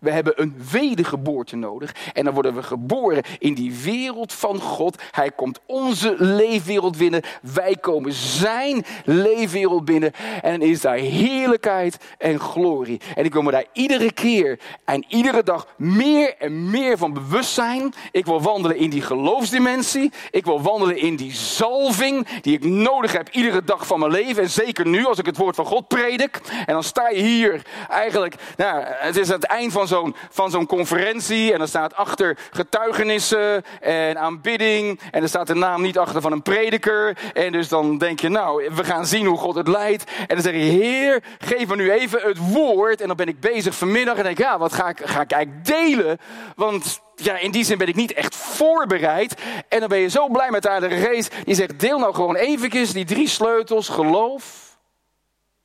We 0.00 0.10
hebben 0.10 0.32
een 0.36 0.56
wedergeboorte 0.70 1.56
nodig. 1.56 1.94
En 2.12 2.24
dan 2.24 2.34
worden 2.34 2.54
we 2.54 2.62
geboren 2.62 3.22
in 3.38 3.54
die 3.54 3.74
wereld 3.82 4.32
van 4.32 4.60
God. 4.60 5.02
Hij 5.10 5.30
komt 5.30 5.60
onze 5.66 6.14
leefwereld 6.18 6.96
binnen. 6.96 7.22
Wij 7.42 7.76
komen 7.80 8.12
zijn 8.12 8.84
leefwereld 9.04 9.84
binnen. 9.84 10.12
En 10.42 10.62
is 10.62 10.80
daar 10.80 10.96
heerlijkheid 10.96 11.98
en 12.18 12.40
glorie. 12.40 13.00
En 13.14 13.24
ik 13.24 13.32
wil 13.32 13.42
me 13.42 13.50
daar 13.50 13.64
iedere 13.72 14.12
keer 14.12 14.58
en 14.84 15.04
iedere 15.08 15.42
dag 15.42 15.66
meer 15.76 16.34
en 16.38 16.70
meer 16.70 16.98
van 16.98 17.12
bewust 17.12 17.52
zijn. 17.52 17.92
Ik 18.12 18.26
wil 18.26 18.42
wandelen 18.42 18.76
in 18.76 18.90
die 18.90 19.02
geloofsdimensie. 19.02 20.12
Ik 20.30 20.44
wil 20.44 20.62
wandelen 20.62 20.96
in 20.96 21.16
die 21.16 21.32
zalving 21.32 22.40
die 22.40 22.54
ik 22.54 22.64
nodig 22.64 23.12
heb 23.12 23.28
iedere 23.28 23.64
dag 23.64 23.86
van 23.86 23.98
mijn 23.98 24.12
leven. 24.12 24.42
En 24.42 24.50
zeker 24.50 24.86
nu 24.86 25.06
als 25.06 25.18
ik 25.18 25.26
het 25.26 25.36
woord 25.36 25.56
van 25.56 25.66
God 25.66 25.88
predik. 25.88 26.40
En 26.66 26.74
dan 26.74 26.84
sta 26.84 27.08
je 27.08 27.20
hier 27.20 27.62
eigenlijk, 27.88 28.34
nou, 28.56 28.84
het 28.86 29.16
is 29.16 29.28
het 29.28 29.44
eind 29.44 29.72
van 29.72 29.87
zo'n, 29.88 30.14
van 30.30 30.50
zo'n 30.50 30.66
conferentie. 30.66 31.52
En 31.52 31.58
dan 31.58 31.68
staat 31.68 31.94
achter 31.94 32.38
getuigenissen 32.50 33.64
en 33.80 34.18
aanbidding. 34.18 35.00
En 35.10 35.22
er 35.22 35.28
staat 35.28 35.46
de 35.46 35.54
naam 35.54 35.82
niet 35.82 35.98
achter 35.98 36.20
van 36.20 36.32
een 36.32 36.42
prediker. 36.42 37.16
En 37.34 37.52
dus 37.52 37.68
dan 37.68 37.98
denk 37.98 38.20
je, 38.20 38.28
nou, 38.28 38.70
we 38.74 38.84
gaan 38.84 39.06
zien 39.06 39.26
hoe 39.26 39.38
God 39.38 39.54
het 39.54 39.68
leidt. 39.68 40.04
En 40.04 40.34
dan 40.34 40.42
zeg 40.42 40.52
je, 40.52 40.58
Heer, 40.58 41.22
geef 41.38 41.68
me 41.68 41.76
nu 41.76 41.90
even 41.90 42.20
het 42.22 42.52
woord. 42.52 43.00
En 43.00 43.06
dan 43.06 43.16
ben 43.16 43.28
ik 43.28 43.40
bezig 43.40 43.74
vanmiddag 43.74 44.16
en 44.16 44.22
denk, 44.22 44.38
ja, 44.38 44.58
wat 44.58 44.72
ga 44.72 44.88
ik, 44.88 45.00
ga 45.04 45.20
ik 45.20 45.32
eigenlijk 45.32 45.64
delen? 45.66 46.18
Want 46.56 47.00
ja, 47.14 47.38
in 47.38 47.50
die 47.50 47.64
zin 47.64 47.78
ben 47.78 47.88
ik 47.88 47.94
niet 47.94 48.12
echt 48.12 48.36
voorbereid. 48.36 49.42
En 49.68 49.80
dan 49.80 49.88
ben 49.88 49.98
je 49.98 50.08
zo 50.08 50.28
blij 50.28 50.50
met 50.50 50.62
de 50.62 50.68
Heilige 50.68 50.96
Geest. 50.96 51.34
Die 51.44 51.54
zegt, 51.54 51.80
deel 51.80 51.98
nou 51.98 52.14
gewoon 52.14 52.36
eventjes 52.36 52.92
die 52.92 53.04
drie 53.04 53.28
sleutels. 53.28 53.88
Geloof, 53.88 54.76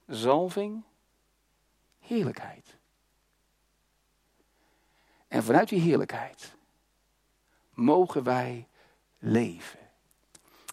zalving, 0.08 0.84
heerlijkheid. 2.00 2.73
En 5.34 5.44
vanuit 5.44 5.70
die 5.70 5.80
heerlijkheid 5.80 6.56
mogen 7.74 8.24
wij 8.24 8.68
leven. 9.20 9.80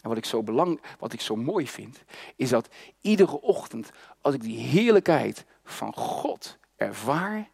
En 0.02 0.08
wat 0.08 0.16
ik, 0.16 0.24
zo 0.24 0.42
belang, 0.42 0.80
wat 0.98 1.12
ik 1.12 1.20
zo 1.20 1.36
mooi 1.36 1.68
vind, 1.68 2.02
is 2.36 2.48
dat 2.48 2.68
iedere 3.00 3.40
ochtend, 3.40 3.90
als 4.20 4.34
ik 4.34 4.42
die 4.42 4.58
heerlijkheid 4.58 5.44
van 5.64 5.94
God 5.94 6.58
ervaar, 6.76 7.48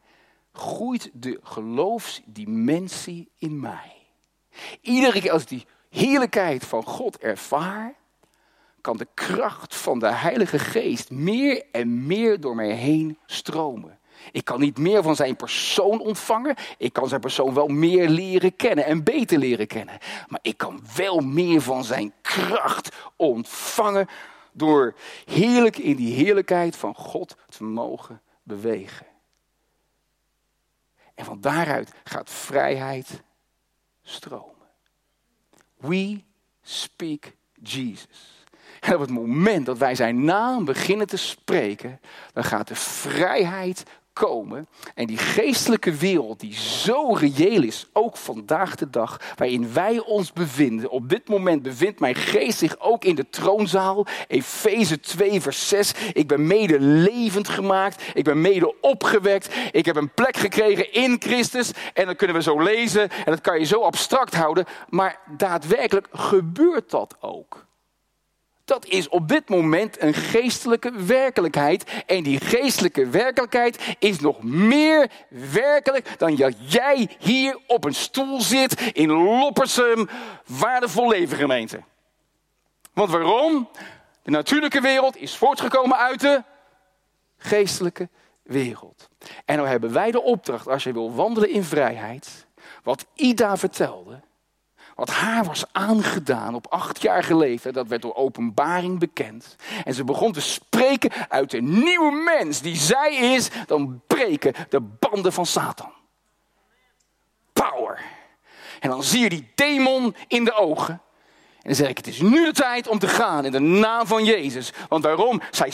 groeit 0.52 1.10
de 1.12 1.40
geloofsdimensie 1.42 3.30
in 3.38 3.60
mij. 3.60 3.92
Iedere 4.80 5.20
keer 5.20 5.32
als 5.32 5.42
ik 5.42 5.48
die 5.48 5.66
heerlijkheid 5.90 6.64
van 6.64 6.82
God 6.82 7.18
ervaar, 7.18 7.94
kan 8.80 8.96
de 8.96 9.08
kracht 9.14 9.76
van 9.76 9.98
de 9.98 10.12
Heilige 10.12 10.58
Geest 10.58 11.10
meer 11.10 11.64
en 11.72 12.06
meer 12.06 12.40
door 12.40 12.54
mij 12.54 12.72
heen 12.72 13.18
stromen. 13.26 13.98
Ik 14.32 14.44
kan 14.44 14.60
niet 14.60 14.78
meer 14.78 15.02
van 15.02 15.16
zijn 15.16 15.36
persoon 15.36 16.00
ontvangen. 16.00 16.54
Ik 16.78 16.92
kan 16.92 17.08
zijn 17.08 17.20
persoon 17.20 17.54
wel 17.54 17.68
meer 17.68 18.08
leren 18.08 18.56
kennen 18.56 18.84
en 18.84 19.04
beter 19.04 19.38
leren 19.38 19.66
kennen. 19.66 19.98
Maar 20.28 20.40
ik 20.42 20.56
kan 20.56 20.80
wel 20.96 21.20
meer 21.20 21.60
van 21.60 21.84
zijn 21.84 22.12
kracht 22.22 22.96
ontvangen 23.16 24.06
door 24.52 24.94
heerlijk 25.24 25.78
in 25.78 25.96
die 25.96 26.14
heerlijkheid 26.14 26.76
van 26.76 26.94
God 26.94 27.36
te 27.48 27.64
mogen 27.64 28.20
bewegen. 28.42 29.06
En 31.14 31.24
van 31.24 31.40
daaruit 31.40 31.92
gaat 32.04 32.30
vrijheid 32.30 33.22
stromen. 34.02 34.54
We 35.76 36.20
speak 36.62 37.32
Jesus. 37.62 38.44
En 38.80 38.94
op 38.94 39.00
het 39.00 39.10
moment 39.10 39.66
dat 39.66 39.78
wij 39.78 39.94
zijn 39.94 40.24
naam 40.24 40.64
beginnen 40.64 41.06
te 41.06 41.16
spreken, 41.16 42.00
dan 42.32 42.44
gaat 42.44 42.68
de 42.68 42.74
vrijheid 42.74 43.82
komen. 44.18 44.68
En 44.94 45.06
die 45.06 45.18
geestelijke 45.18 45.92
wereld 45.92 46.40
die 46.40 46.54
zo 46.54 47.12
reëel 47.12 47.62
is, 47.62 47.86
ook 47.92 48.16
vandaag 48.16 48.74
de 48.74 48.90
dag, 48.90 49.20
waarin 49.36 49.72
wij 49.72 49.98
ons 49.98 50.32
bevinden. 50.32 50.90
Op 50.90 51.08
dit 51.08 51.28
moment 51.28 51.62
bevindt 51.62 52.00
mijn 52.00 52.14
geest 52.14 52.58
zich 52.58 52.78
ook 52.78 53.04
in 53.04 53.14
de 53.14 53.28
troonzaal. 53.30 54.06
Efeze 54.28 55.00
2 55.00 55.40
vers 55.40 55.68
6. 55.68 55.92
Ik 56.12 56.26
ben 56.26 56.46
mede 56.46 56.80
levend 56.80 57.48
gemaakt. 57.48 58.02
Ik 58.14 58.24
ben 58.24 58.40
mede 58.40 58.74
opgewekt. 58.80 59.54
Ik 59.72 59.84
heb 59.84 59.96
een 59.96 60.14
plek 60.14 60.36
gekregen 60.36 60.92
in 60.92 61.16
Christus. 61.18 61.70
En 61.94 62.06
dan 62.06 62.16
kunnen 62.16 62.36
we 62.36 62.42
zo 62.42 62.62
lezen. 62.62 63.10
En 63.10 63.24
dat 63.24 63.40
kan 63.40 63.58
je 63.58 63.64
zo 63.64 63.80
abstract 63.80 64.34
houden. 64.34 64.64
Maar 64.88 65.20
daadwerkelijk 65.36 66.08
gebeurt 66.12 66.90
dat 66.90 67.16
ook. 67.20 67.65
Dat 68.66 68.86
is 68.86 69.08
op 69.08 69.28
dit 69.28 69.48
moment 69.48 70.02
een 70.02 70.14
geestelijke 70.14 70.90
werkelijkheid. 70.90 72.02
En 72.06 72.22
die 72.22 72.40
geestelijke 72.40 73.08
werkelijkheid 73.08 73.96
is 73.98 74.20
nog 74.20 74.42
meer 74.42 75.10
werkelijk 75.52 76.18
dan 76.18 76.36
dat 76.36 76.72
jij 76.72 77.08
hier 77.18 77.58
op 77.66 77.84
een 77.84 77.94
stoel 77.94 78.40
zit 78.40 78.80
in 78.80 79.10
Loppersum, 79.10 80.08
waardevol 80.46 81.08
leven 81.08 81.36
gemeente. 81.36 81.80
Want 82.92 83.10
waarom? 83.10 83.68
De 84.22 84.30
natuurlijke 84.30 84.80
wereld 84.80 85.16
is 85.16 85.36
voortgekomen 85.36 85.98
uit 85.98 86.20
de 86.20 86.42
geestelijke 87.38 88.08
wereld. 88.42 89.08
En 89.44 89.56
nou 89.56 89.68
hebben 89.68 89.92
wij 89.92 90.10
de 90.10 90.22
opdracht, 90.22 90.68
als 90.68 90.84
je 90.84 90.92
wil 90.92 91.14
wandelen 91.14 91.50
in 91.50 91.64
vrijheid, 91.64 92.46
wat 92.82 93.06
Ida 93.14 93.56
vertelde, 93.56 94.20
wat 94.96 95.10
haar 95.10 95.44
was 95.44 95.64
aangedaan 95.72 96.54
op 96.54 96.66
achtjarige 96.66 97.36
leeftijd, 97.36 97.74
dat 97.74 97.88
werd 97.88 98.02
door 98.02 98.14
openbaring 98.14 98.98
bekend. 98.98 99.56
En 99.84 99.94
ze 99.94 100.04
begon 100.04 100.32
te 100.32 100.40
spreken 100.40 101.10
uit 101.28 101.50
de 101.50 101.62
nieuwe 101.62 102.12
mens 102.12 102.60
die 102.60 102.76
zij 102.76 103.16
is, 103.16 103.48
dan 103.66 104.00
breken 104.06 104.54
de 104.68 104.80
banden 104.80 105.32
van 105.32 105.46
Satan. 105.46 105.92
Power. 107.52 108.00
En 108.80 108.90
dan 108.90 109.02
zie 109.02 109.20
je 109.20 109.28
die 109.28 109.52
demon 109.54 110.16
in 110.28 110.44
de 110.44 110.54
ogen. 110.54 111.00
En 111.56 111.62
dan 111.62 111.74
zeg 111.74 111.88
ik, 111.88 111.96
het 111.96 112.06
is 112.06 112.20
nu 112.20 112.44
de 112.44 112.52
tijd 112.52 112.88
om 112.88 112.98
te 112.98 113.08
gaan 113.08 113.44
in 113.44 113.52
de 113.52 113.58
naam 113.58 114.06
van 114.06 114.24
Jezus. 114.24 114.72
Want 114.88 115.04
waarom? 115.04 115.40
Zij 115.50 115.70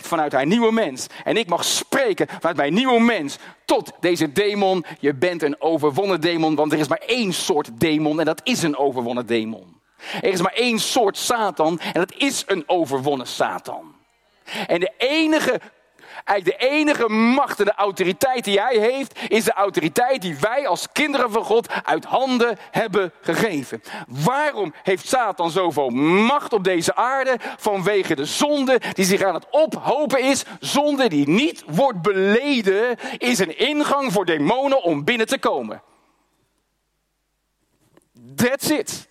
vanuit 0.00 0.32
haar 0.32 0.46
nieuwe 0.46 0.72
mens. 0.72 1.06
En 1.24 1.36
ik 1.36 1.48
mag 1.48 1.64
spreken 1.64 2.26
vanuit 2.28 2.56
mijn 2.56 2.74
nieuwe 2.74 3.00
mens 3.00 3.38
tot 3.64 3.92
deze 4.00 4.32
demon. 4.32 4.84
Je 5.00 5.14
bent 5.14 5.42
een 5.42 5.60
overwonnen 5.60 6.20
demon, 6.20 6.54
want 6.54 6.72
er 6.72 6.78
is 6.78 6.88
maar 6.88 7.02
één 7.06 7.32
soort 7.32 7.80
demon 7.80 8.18
en 8.18 8.24
dat 8.24 8.40
is 8.44 8.62
een 8.62 8.76
overwonnen 8.76 9.26
demon. 9.26 9.80
Er 10.20 10.32
is 10.32 10.42
maar 10.42 10.52
één 10.52 10.78
soort 10.78 11.16
Satan 11.16 11.80
en 11.80 11.92
dat 11.92 12.14
is 12.16 12.44
een 12.46 12.64
overwonnen 12.66 13.26
Satan. 13.26 13.94
En 14.66 14.80
de 14.80 14.92
enige 14.98 15.60
Eigenlijk 16.24 16.60
de 16.60 16.66
enige 16.66 17.08
macht 17.08 17.58
en 17.58 17.64
de 17.64 17.74
autoriteit 17.74 18.44
die 18.44 18.60
hij 18.60 18.76
heeft, 18.76 19.18
is 19.28 19.44
de 19.44 19.52
autoriteit 19.52 20.22
die 20.22 20.36
wij 20.40 20.66
als 20.66 20.92
kinderen 20.92 21.30
van 21.30 21.44
God 21.44 21.68
uit 21.84 22.04
handen 22.04 22.58
hebben 22.70 23.12
gegeven. 23.20 23.82
Waarom 24.06 24.74
heeft 24.82 25.08
Satan 25.08 25.50
zoveel 25.50 25.90
macht 25.90 26.52
op 26.52 26.64
deze 26.64 26.96
aarde? 26.96 27.36
Vanwege 27.56 28.14
de 28.14 28.24
zonde 28.24 28.80
die 28.92 29.04
zich 29.04 29.22
aan 29.22 29.34
het 29.34 29.46
ophopen 29.50 30.22
is. 30.22 30.44
Zonde 30.60 31.08
die 31.08 31.28
niet 31.28 31.64
wordt 31.66 32.02
beleden, 32.02 32.96
is 33.18 33.38
een 33.38 33.58
ingang 33.58 34.12
voor 34.12 34.24
demonen 34.24 34.82
om 34.82 35.04
binnen 35.04 35.26
te 35.26 35.38
komen. 35.38 35.82
That's 38.36 38.70
it. 38.70 39.08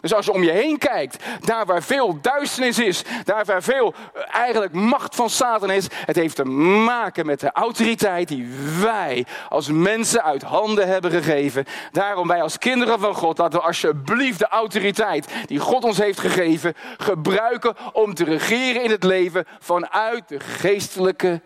Dus 0.00 0.14
als 0.14 0.26
je 0.26 0.32
om 0.32 0.42
je 0.42 0.50
heen 0.50 0.78
kijkt, 0.78 1.24
daar 1.40 1.66
waar 1.66 1.82
veel 1.82 2.18
duisternis 2.20 2.78
is, 2.78 3.02
daar 3.24 3.44
waar 3.44 3.62
veel 3.62 3.94
eh, 4.14 4.22
eigenlijk 4.34 4.72
macht 4.72 5.14
van 5.14 5.30
Satan 5.30 5.70
is, 5.70 5.86
het 5.90 6.16
heeft 6.16 6.36
te 6.36 6.44
maken 6.44 7.26
met 7.26 7.40
de 7.40 7.52
autoriteit 7.52 8.28
die 8.28 8.48
wij 8.80 9.26
als 9.48 9.68
mensen 9.68 10.22
uit 10.22 10.42
handen 10.42 10.88
hebben 10.88 11.10
gegeven. 11.10 11.64
Daarom 11.92 12.28
wij 12.28 12.42
als 12.42 12.58
kinderen 12.58 12.98
van 12.98 13.14
God, 13.14 13.38
laten 13.38 13.58
we 13.58 13.66
alsjeblieft 13.66 14.38
de 14.38 14.48
autoriteit 14.48 15.28
die 15.46 15.58
God 15.58 15.84
ons 15.84 15.98
heeft 15.98 16.20
gegeven, 16.20 16.74
gebruiken 16.96 17.76
om 17.92 18.14
te 18.14 18.24
regeren 18.24 18.82
in 18.82 18.90
het 18.90 19.04
leven 19.04 19.44
vanuit 19.58 20.28
de 20.28 20.40
geestelijke 20.40 21.40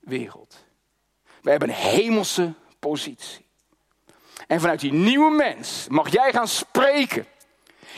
wereld. 0.00 0.64
We 1.42 1.50
hebben 1.50 1.68
een 1.68 1.74
hemelse 1.74 2.54
positie. 2.78 3.48
En 4.46 4.60
vanuit 4.60 4.80
die 4.80 4.92
nieuwe 4.92 5.30
mens 5.30 5.86
mag 5.88 6.08
jij 6.12 6.32
gaan 6.32 6.48
spreken 6.48 7.26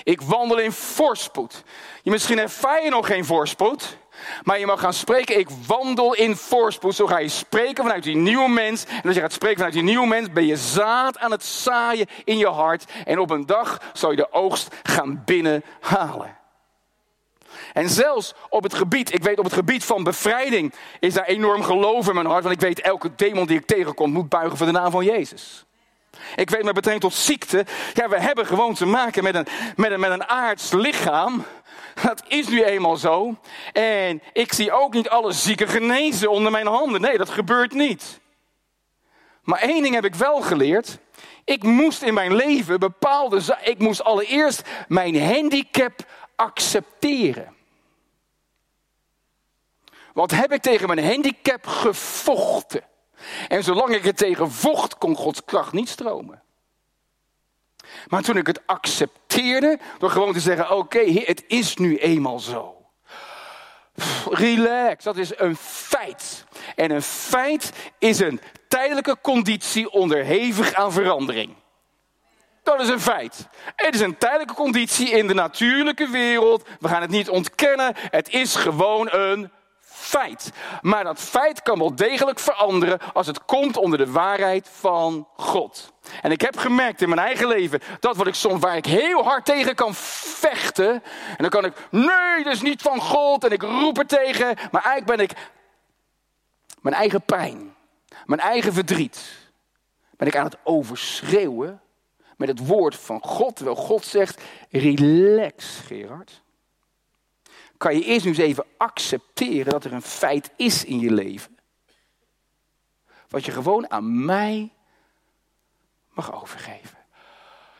ik 0.02 0.20
wandel 0.20 0.58
in 0.58 0.72
voorspoed. 0.72 1.62
Je, 2.02 2.10
misschien 2.10 2.38
ervaar 2.38 2.84
je 2.84 2.90
nog 2.90 3.06
geen 3.06 3.24
voorspoed. 3.24 4.00
Maar 4.42 4.58
je 4.58 4.66
mag 4.66 4.80
gaan 4.80 4.92
spreken, 4.92 5.38
ik 5.38 5.48
wandel 5.66 6.14
in 6.14 6.36
voorspoed. 6.36 6.94
Zo 6.94 7.06
ga 7.06 7.18
je 7.18 7.28
spreken 7.28 7.84
vanuit 7.84 8.02
die 8.02 8.16
nieuwe 8.16 8.48
mens. 8.48 8.84
En 8.84 9.02
als 9.04 9.14
je 9.14 9.20
gaat 9.20 9.32
spreken 9.32 9.56
vanuit 9.56 9.74
die 9.74 9.82
nieuwe 9.82 10.06
mens, 10.06 10.32
ben 10.32 10.46
je 10.46 10.56
zaad 10.56 11.18
aan 11.18 11.30
het 11.30 11.44
zaaien 11.44 12.06
in 12.24 12.38
je 12.38 12.48
hart. 12.48 12.84
En 13.04 13.18
op 13.18 13.30
een 13.30 13.46
dag 13.46 13.80
zal 13.92 14.10
je 14.10 14.16
de 14.16 14.32
oogst 14.32 14.74
gaan 14.82 15.22
binnenhalen. 15.24 16.36
En 17.72 17.88
zelfs 17.88 18.34
op 18.48 18.62
het 18.62 18.74
gebied, 18.74 19.14
ik 19.14 19.22
weet 19.22 19.38
op 19.38 19.44
het 19.44 19.52
gebied 19.52 19.84
van 19.84 20.04
bevrijding, 20.04 20.74
is 21.00 21.14
daar 21.14 21.24
enorm 21.24 21.62
geloof 21.62 22.08
in 22.08 22.14
mijn 22.14 22.26
hart. 22.26 22.42
Want 22.42 22.54
ik 22.54 22.60
weet, 22.60 22.80
elke 22.80 23.14
demon 23.14 23.46
die 23.46 23.58
ik 23.58 23.66
tegenkom 23.66 24.12
moet 24.12 24.28
buigen 24.28 24.56
voor 24.56 24.66
de 24.66 24.72
naam 24.72 24.90
van 24.90 25.04
Jezus. 25.04 25.64
Ik 26.36 26.50
weet 26.50 26.62
met 26.62 26.74
betrekking 26.74 27.12
tot 27.12 27.20
ziekte. 27.20 27.66
Ja, 27.94 28.08
we 28.08 28.20
hebben 28.20 28.46
gewoon 28.46 28.74
te 28.74 28.86
maken 28.86 29.22
met 29.22 29.34
een, 29.34 29.46
met 29.76 29.90
een, 29.90 30.00
met 30.00 30.10
een 30.10 30.28
aards 30.28 30.72
lichaam. 30.72 31.44
Dat 32.02 32.22
is 32.28 32.48
nu 32.48 32.62
eenmaal 32.62 32.96
zo. 32.96 33.36
En 33.72 34.22
ik 34.32 34.52
zie 34.52 34.72
ook 34.72 34.92
niet 34.92 35.08
alle 35.08 35.32
zieken 35.32 35.68
genezen 35.68 36.30
onder 36.30 36.52
mijn 36.52 36.66
handen. 36.66 37.00
Nee, 37.00 37.18
dat 37.18 37.30
gebeurt 37.30 37.72
niet. 37.72 38.20
Maar 39.42 39.60
één 39.60 39.82
ding 39.82 39.94
heb 39.94 40.04
ik 40.04 40.14
wel 40.14 40.40
geleerd. 40.40 40.98
Ik 41.44 41.62
moest 41.62 42.02
in 42.02 42.14
mijn 42.14 42.34
leven 42.34 42.80
bepaalde. 42.80 43.58
Ik 43.62 43.78
moest 43.78 44.04
allereerst 44.04 44.62
mijn 44.88 45.22
handicap 45.22 45.92
accepteren. 46.36 47.54
Wat 50.12 50.30
heb 50.30 50.52
ik 50.52 50.62
tegen 50.62 50.86
mijn 50.86 51.06
handicap 51.06 51.66
gevochten? 51.66 52.84
En 53.48 53.64
zolang 53.64 53.94
ik 53.94 54.06
er 54.06 54.14
tegen 54.14 54.50
vocht, 54.50 54.98
kon 54.98 55.16
Gods 55.16 55.44
kracht 55.44 55.72
niet 55.72 55.88
stromen. 55.88 56.42
Maar 58.08 58.22
toen 58.22 58.36
ik 58.36 58.46
het 58.46 58.66
accepteerde, 58.66 59.78
door 59.98 60.10
gewoon 60.10 60.32
te 60.32 60.40
zeggen: 60.40 60.70
Oké, 60.70 61.22
het 61.24 61.44
is 61.46 61.76
nu 61.76 61.96
eenmaal 61.96 62.38
zo. 62.38 62.76
Relax, 64.30 65.04
dat 65.04 65.16
is 65.16 65.38
een 65.38 65.56
feit. 65.56 66.44
En 66.76 66.90
een 66.90 67.02
feit 67.02 67.72
is 67.98 68.18
een 68.18 68.40
tijdelijke 68.68 69.16
conditie 69.22 69.90
onderhevig 69.90 70.74
aan 70.74 70.92
verandering. 70.92 71.54
Dat 72.62 72.80
is 72.80 72.88
een 72.88 73.00
feit. 73.00 73.48
Het 73.76 73.94
is 73.94 74.00
een 74.00 74.18
tijdelijke 74.18 74.54
conditie 74.54 75.10
in 75.10 75.26
de 75.26 75.34
natuurlijke 75.34 76.08
wereld. 76.08 76.68
We 76.80 76.88
gaan 76.88 77.00
het 77.00 77.10
niet 77.10 77.28
ontkennen. 77.28 77.94
Het 77.96 78.28
is 78.28 78.54
gewoon 78.56 79.08
een 79.12 79.50
feit. 80.18 80.52
Maar 80.80 81.04
dat 81.04 81.20
feit 81.20 81.62
kan 81.62 81.78
wel 81.78 81.94
degelijk 81.94 82.38
veranderen 82.38 82.98
als 83.12 83.26
het 83.26 83.44
komt 83.44 83.76
onder 83.76 83.98
de 83.98 84.10
waarheid 84.10 84.68
van 84.72 85.28
God. 85.36 85.92
En 86.22 86.30
ik 86.30 86.40
heb 86.40 86.56
gemerkt 86.56 87.02
in 87.02 87.08
mijn 87.08 87.20
eigen 87.20 87.48
leven 87.48 87.80
dat 88.00 88.16
wat 88.16 88.26
ik 88.26 88.34
soms 88.34 88.60
waar 88.60 88.76
ik 88.76 88.86
heel 88.86 89.24
hard 89.24 89.44
tegen 89.44 89.74
kan 89.74 89.94
vechten. 89.94 90.92
En 91.28 91.36
dan 91.36 91.48
kan 91.48 91.64
ik, 91.64 91.88
nee, 91.90 92.44
dat 92.44 92.52
is 92.52 92.62
niet 92.62 92.82
van 92.82 93.00
God. 93.00 93.44
En 93.44 93.50
ik 93.50 93.62
roep 93.62 93.98
er 93.98 94.06
tegen. 94.06 94.56
Maar 94.70 94.84
eigenlijk 94.84 95.16
ben 95.16 95.20
ik 95.20 95.32
mijn 96.80 96.94
eigen 96.94 97.22
pijn, 97.22 97.74
mijn 98.26 98.40
eigen 98.40 98.72
verdriet, 98.72 99.50
ben 100.16 100.28
ik 100.28 100.36
aan 100.36 100.44
het 100.44 100.58
overschreeuwen 100.64 101.80
met 102.36 102.48
het 102.48 102.66
woord 102.66 102.96
van 102.96 103.22
God. 103.22 103.56
Terwijl 103.56 103.76
God 103.76 104.04
zegt, 104.04 104.42
relax 104.70 105.80
Gerard 105.86 106.41
kan 107.82 107.94
je 107.94 108.04
eerst 108.04 108.24
nu 108.24 108.30
eens 108.30 108.38
even 108.38 108.64
accepteren 108.76 109.72
dat 109.72 109.84
er 109.84 109.92
een 109.92 110.02
feit 110.02 110.50
is 110.56 110.84
in 110.84 110.98
je 110.98 111.12
leven. 111.12 111.58
Wat 113.28 113.44
je 113.44 113.52
gewoon 113.52 113.90
aan 113.90 114.24
mij 114.24 114.72
mag 116.10 116.32
overgeven. 116.42 116.98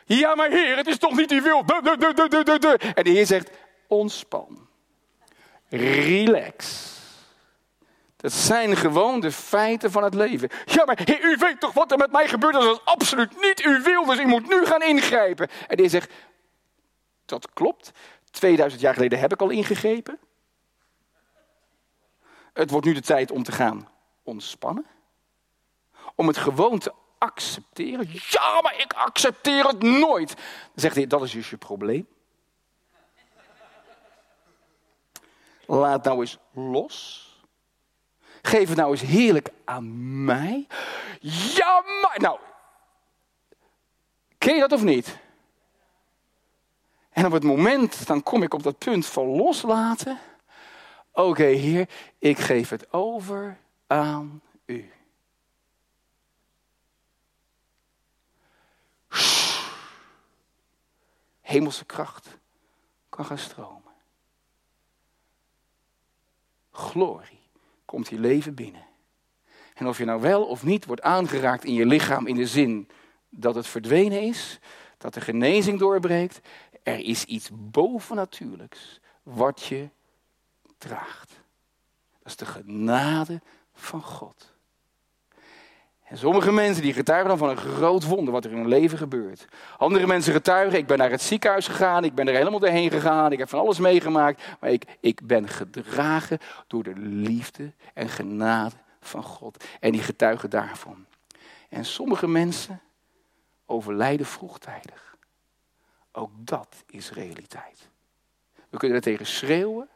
Ja, 0.05 0.35
maar 0.35 0.49
Heer, 0.49 0.77
het 0.77 0.87
is 0.87 0.97
toch 0.97 1.15
niet 1.15 1.29
die 1.29 1.41
wil. 1.41 1.63
En 2.93 3.03
de 3.03 3.09
Heer 3.09 3.25
zegt: 3.25 3.49
ontspan. 3.87 4.67
Relax. 5.69 6.91
Dat 8.15 8.31
zijn 8.31 8.75
gewoon 8.75 9.19
de 9.19 9.31
feiten 9.31 9.91
van 9.91 10.03
het 10.03 10.13
leven. 10.13 10.49
Ja, 10.65 10.85
maar 10.85 10.99
heer, 11.03 11.23
u 11.23 11.35
weet 11.39 11.59
toch 11.59 11.73
wat 11.73 11.91
er 11.91 11.97
met 11.97 12.11
mij 12.11 12.27
gebeurt 12.27 12.55
als 12.55 12.65
het 12.65 12.85
absoluut 12.85 13.41
niet 13.41 13.61
uw 13.61 13.81
wil, 13.81 14.05
dus 14.05 14.17
ik 14.17 14.27
moet 14.27 14.49
nu 14.49 14.65
gaan 14.65 14.81
ingrijpen. 14.81 15.49
En 15.67 15.77
de 15.77 15.89
zegt, 15.89 16.11
dat 17.25 17.53
klopt. 17.53 17.91
2000 18.33 18.81
jaar 18.81 18.93
geleden 18.93 19.19
heb 19.19 19.33
ik 19.33 19.41
al 19.41 19.49
ingegrepen. 19.49 20.19
Het 22.53 22.69
wordt 22.69 22.85
nu 22.85 22.93
de 22.93 23.01
tijd 23.01 23.31
om 23.31 23.43
te 23.43 23.51
gaan 23.51 23.89
ontspannen. 24.23 24.85
Om 26.15 26.27
het 26.27 26.37
gewoon 26.37 26.79
te 26.79 26.93
accepteren. 27.17 28.07
Ja, 28.11 28.61
maar 28.61 28.79
ik 28.79 28.93
accepteer 28.93 29.65
het 29.65 29.81
nooit. 29.81 30.35
Dan 30.35 30.71
zegt 30.75 30.95
hij, 30.95 31.07
dat 31.07 31.23
is 31.23 31.31
dus 31.31 31.49
je 31.49 31.57
probleem. 31.57 32.07
Laat 35.65 36.03
nou 36.03 36.19
eens 36.19 36.37
los. 36.51 37.21
Geef 38.41 38.67
het 38.67 38.77
nou 38.77 38.91
eens 38.91 39.01
heerlijk 39.01 39.49
aan 39.65 40.23
mij. 40.25 40.67
Ja, 41.55 41.81
maar. 42.01 42.19
Nou. 42.19 42.39
Ken 44.37 44.53
je 44.53 44.59
dat 44.59 44.71
of 44.71 44.83
niet? 44.83 45.17
En 47.13 47.25
op 47.25 47.31
het 47.31 47.43
moment, 47.43 48.07
dan 48.07 48.23
kom 48.23 48.43
ik 48.43 48.53
op 48.53 48.63
dat 48.63 48.77
punt 48.77 49.05
van 49.05 49.25
loslaten. 49.25 50.19
Oké, 51.11 51.43
Heer, 51.43 51.89
ik 52.19 52.39
geef 52.39 52.69
het 52.69 52.93
over 52.93 53.57
aan 53.87 54.41
u. 54.65 54.91
Hemelse 61.41 61.85
kracht 61.85 62.37
kan 63.09 63.25
gaan 63.25 63.37
stromen. 63.37 63.81
Glorie 66.71 67.39
komt 67.85 68.09
je 68.09 68.19
leven 68.19 68.55
binnen. 68.55 68.85
En 69.73 69.87
of 69.87 69.97
je 69.97 70.05
nou 70.05 70.21
wel 70.21 70.45
of 70.45 70.63
niet 70.63 70.85
wordt 70.85 71.01
aangeraakt 71.01 71.63
in 71.63 71.73
je 71.73 71.85
lichaam 71.85 72.27
in 72.27 72.35
de 72.35 72.47
zin 72.47 72.89
dat 73.29 73.55
het 73.55 73.67
verdwenen 73.67 74.21
is, 74.21 74.59
dat 74.97 75.13
de 75.13 75.21
genezing 75.21 75.79
doorbreekt, 75.79 76.39
er 76.83 76.99
is 76.99 77.25
iets 77.25 77.49
bovennatuurlijks 77.53 78.99
wat 79.23 79.63
je 79.63 79.89
draagt. 80.77 81.29
Dat 82.17 82.31
is 82.31 82.35
de 82.35 82.45
genade 82.45 83.41
van 83.73 84.01
God. 84.01 84.53
En 86.03 86.17
sommige 86.17 86.51
mensen 86.51 86.83
die 86.83 86.93
getuigen 86.93 87.27
dan 87.27 87.37
van 87.37 87.49
een 87.49 87.57
groot 87.57 88.03
wonder 88.03 88.33
wat 88.33 88.45
er 88.45 88.51
in 88.51 88.57
hun 88.57 88.67
leven 88.67 88.97
gebeurt. 88.97 89.45
Andere 89.77 90.07
mensen 90.07 90.33
getuigen, 90.33 90.77
ik 90.77 90.87
ben 90.87 90.97
naar 90.97 91.11
het 91.11 91.21
ziekenhuis 91.21 91.67
gegaan, 91.67 92.03
ik 92.03 92.15
ben 92.15 92.27
er 92.27 92.35
helemaal 92.35 92.59
doorheen 92.59 92.91
gegaan, 92.91 93.31
ik 93.31 93.37
heb 93.37 93.49
van 93.49 93.59
alles 93.59 93.79
meegemaakt. 93.79 94.43
Maar 94.59 94.69
ik, 94.69 94.97
ik 94.99 95.27
ben 95.27 95.47
gedragen 95.47 96.39
door 96.67 96.83
de 96.83 96.95
liefde 96.95 97.73
en 97.93 98.09
genade 98.09 98.75
van 99.01 99.23
God. 99.23 99.63
En 99.79 99.91
die 99.91 100.01
getuigen 100.01 100.49
daarvan. 100.49 101.05
En 101.69 101.85
sommige 101.85 102.27
mensen 102.27 102.81
overlijden 103.65 104.25
vroegtijdig. 104.25 105.12
Ook 106.15 106.31
dat 106.35 106.83
is 106.89 107.11
realiteit. 107.11 107.89
We 108.69 108.77
kunnen 108.77 108.97
er 108.97 109.03
tegen 109.03 109.25
schreeuwen. 109.25 109.89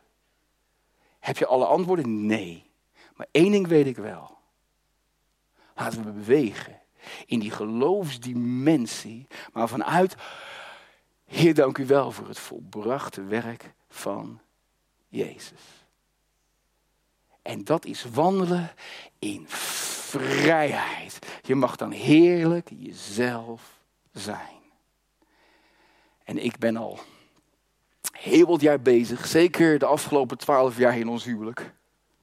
Heb 1.20 1.38
je 1.38 1.46
alle 1.46 1.66
antwoorden? 1.66 2.26
Nee. 2.26 2.70
Maar 3.16 3.28
één 3.32 3.52
ding 3.52 3.68
weet 3.68 3.86
ik 3.86 3.98
wel. 3.98 4.38
Laten 5.76 6.04
we 6.04 6.12
bewegen 6.12 6.82
in 7.26 7.40
die 7.40 7.52
geloofsdimensie, 7.52 9.28
maar 9.54 9.68
vanuit, 9.68 10.16
Heer, 11.26 11.54
dank 11.54 11.78
u 11.78 11.86
wel 11.86 12.12
voor 12.12 12.28
het 12.28 12.40
volbrachte 12.40 13.24
werk 13.24 13.74
van 13.90 14.42
Jezus. 15.08 15.62
En 17.42 17.64
dat 17.64 17.86
is 17.86 18.04
wandelen 18.04 18.72
in 19.20 19.46
vrijheid. 19.48 21.20
Je 21.42 21.56
mag 21.56 21.76
dan 21.76 21.92
heerlijk 21.92 22.70
jezelf 22.78 23.80
zijn. 24.12 24.58
En 26.28 26.44
ik 26.44 26.58
ben 26.58 26.78
al 26.78 27.00
heel 28.12 28.46
wat 28.46 28.62
jaar 28.62 28.82
bezig, 28.82 29.28
zeker 29.28 29.80
de 29.80 29.86
afgelopen 29.86 30.38
twaalf 30.38 30.78
jaar 30.78 30.98
in 30.98 31.08
ons 31.08 31.24
huwelijk, 31.24 31.74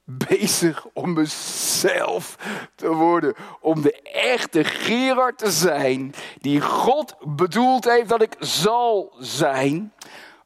bezig 0.03 0.87
om 0.93 1.13
mezelf 1.13 2.35
te 2.75 2.93
worden. 2.93 3.35
Om 3.61 3.81
de 3.81 4.01
echte 4.11 4.63
Gerard 4.63 5.37
te 5.37 5.51
zijn 5.51 6.13
die 6.41 6.61
God 6.61 7.15
bedoeld 7.19 7.85
heeft 7.85 8.09
dat 8.09 8.21
ik 8.21 8.35
zal 8.39 9.15
zijn. 9.19 9.93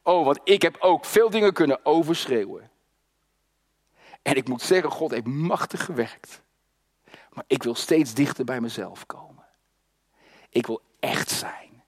Oh, 0.04 0.26
want 0.26 0.40
ik 0.44 0.62
heb 0.62 0.78
ook 0.80 1.06
veel 1.06 1.30
dingen 1.30 1.54
kunnen 1.54 1.86
overschreeuwen. 1.86 2.70
En 4.22 4.36
ik 4.36 4.48
moet 4.48 4.62
zeggen, 4.62 4.92
God 4.92 5.12
heeft 5.12 5.28
machtig 5.28 5.86
gewerkt. 5.86 6.42
Maar 7.30 7.44
ik 7.48 7.64
wil 7.64 7.76
steeds 7.76 8.14
dichter 8.14 8.46
bij 8.46 8.62
mezelf 8.62 9.06
komen. 9.06 9.46
Ik 10.50 10.68
wil 10.68 10.82
echt 11.00 11.30
zijn 11.30 11.84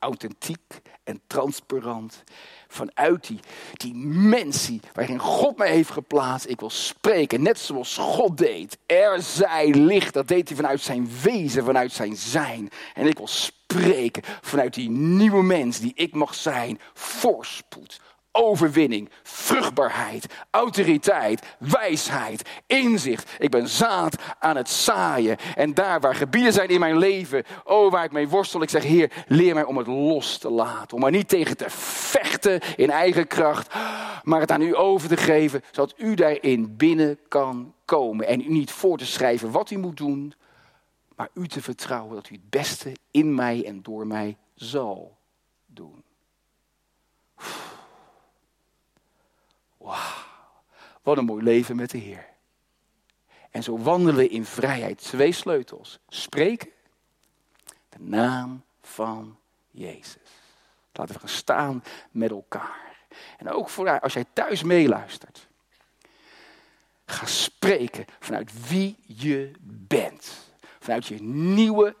authentiek 0.00 0.80
en 1.10 1.20
transparant. 1.26 2.22
Vanuit 2.68 3.26
die, 3.26 3.40
die 3.72 3.94
mensie 4.04 4.80
waarin 4.92 5.18
God 5.18 5.56
mij 5.58 5.70
heeft 5.70 5.90
geplaatst. 5.90 6.48
Ik 6.48 6.60
wil 6.60 6.70
spreken, 6.70 7.42
net 7.42 7.58
zoals 7.58 7.96
God 7.96 8.36
deed. 8.36 8.78
Er 8.86 9.22
zij 9.22 9.74
licht, 9.74 10.14
dat 10.14 10.28
deed 10.28 10.48
hij 10.48 10.56
vanuit 10.56 10.80
zijn 10.80 11.08
wezen, 11.22 11.64
vanuit 11.64 11.92
zijn 11.92 12.16
zijn. 12.16 12.70
En 12.94 13.06
ik 13.06 13.16
wil 13.16 13.28
spreken 13.28 14.22
vanuit 14.40 14.74
die 14.74 14.90
nieuwe 14.90 15.42
mens 15.42 15.78
die 15.80 15.92
ik 15.94 16.14
mag 16.14 16.34
zijn. 16.34 16.80
Voorspoed, 16.94 18.00
overwinning, 18.32 19.10
vruchtbaarheid, 19.22 20.26
autoriteit, 20.50 21.56
wijsheid, 21.58 22.48
inzicht. 22.66 23.30
Ik 23.38 23.50
ben 23.50 23.68
zaad 23.68 24.16
aan 24.38 24.56
het 24.56 24.68
zaaien. 24.68 25.36
En 25.54 25.74
daar 25.74 26.00
waar 26.00 26.14
gebieden 26.14 26.52
zijn 26.52 26.68
in 26.68 26.80
mijn 26.80 26.98
leven, 26.98 27.44
oh 27.64 27.90
waar 27.90 28.04
ik 28.04 28.12
mee 28.12 28.28
worstel, 28.28 28.62
ik 28.62 28.70
zeg 28.70 28.82
Heer, 28.82 29.24
leer 29.26 29.54
mij 29.54 29.64
om 29.64 29.76
het 29.76 29.86
los 29.86 30.38
te 30.38 30.50
laten. 30.50 30.96
Om 30.96 31.04
er 31.04 31.10
niet 31.10 31.28
tegen 31.28 31.56
te 31.56 31.70
vechten 31.70 32.60
in 32.76 32.90
eigen 32.90 33.26
kracht, 33.26 33.74
maar 34.22 34.40
het 34.40 34.50
aan 34.50 34.62
u 34.62 34.76
over 34.76 35.08
te 35.08 35.16
geven, 35.16 35.62
zodat 35.70 35.94
u 35.96 36.14
daarin 36.14 36.76
binnen 36.76 37.18
kan 37.28 37.74
komen. 37.84 38.26
En 38.26 38.40
u 38.40 38.48
niet 38.48 38.70
voor 38.70 38.98
te 38.98 39.06
schrijven 39.06 39.50
wat 39.50 39.70
u 39.70 39.78
moet 39.78 39.96
doen, 39.96 40.34
maar 41.16 41.28
u 41.34 41.48
te 41.48 41.62
vertrouwen 41.62 42.14
dat 42.14 42.30
u 42.30 42.34
het 42.34 42.50
beste 42.50 42.92
in 43.10 43.34
mij 43.34 43.64
en 43.66 43.82
door 43.82 44.06
mij 44.06 44.36
zal 44.54 45.16
doen. 45.66 46.02
Wauw, 49.90 50.24
wat 51.02 51.18
een 51.18 51.24
mooi 51.24 51.42
leven 51.42 51.76
met 51.76 51.90
de 51.90 51.98
Heer. 51.98 52.26
En 53.50 53.62
zo 53.62 53.78
wandelen 53.78 54.30
in 54.30 54.44
vrijheid. 54.44 54.98
Twee 54.98 55.32
sleutels. 55.32 55.98
Spreken. 56.08 56.70
De 57.88 57.98
naam 57.98 58.62
van 58.82 59.36
Jezus. 59.70 60.30
Laten 60.92 61.14
we 61.14 61.20
gaan 61.20 61.28
staan 61.28 61.84
met 62.10 62.30
elkaar. 62.30 62.96
En 63.38 63.50
ook 63.50 63.68
voor 63.68 64.00
als 64.00 64.12
jij 64.12 64.24
thuis 64.32 64.62
meeluistert. 64.62 65.48
Ga 67.06 67.26
spreken 67.26 68.04
vanuit 68.18 68.68
wie 68.68 68.96
je 69.06 69.50
bent. 69.62 70.48
Vanuit 70.80 71.06
je 71.06 71.22
nieuwe 71.22 71.96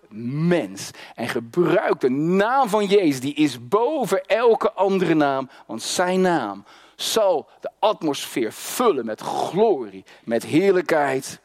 mens. 0.48 0.90
En 1.14 1.28
gebruik 1.28 2.00
de 2.00 2.10
naam 2.10 2.68
van 2.68 2.86
Jezus. 2.86 3.20
Die 3.20 3.34
is 3.34 3.68
boven 3.68 4.26
elke 4.26 4.72
andere 4.72 5.14
naam. 5.14 5.50
Want 5.66 5.82
zijn 5.82 6.20
naam 6.20 6.64
zal 7.00 7.48
de 7.60 7.70
atmosfeer 7.78 8.52
vullen 8.52 9.04
met 9.04 9.20
glorie, 9.20 10.04
met 10.24 10.42
heerlijkheid 10.42 11.40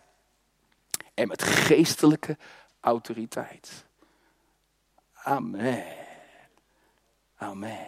en 1.13 1.27
met 1.27 1.43
geestelijke 1.43 2.37
autoriteit. 2.79 3.85
Amen. 5.13 5.85
Amen. 7.37 7.87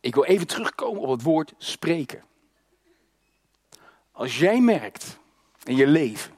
Ik 0.00 0.14
wil 0.14 0.24
even 0.24 0.46
terugkomen 0.46 1.02
op 1.02 1.10
het 1.10 1.22
woord 1.22 1.52
spreken. 1.58 2.24
Als 4.12 4.38
jij 4.38 4.60
merkt 4.60 5.18
in 5.64 5.76
je 5.76 5.86
leven 5.86 6.36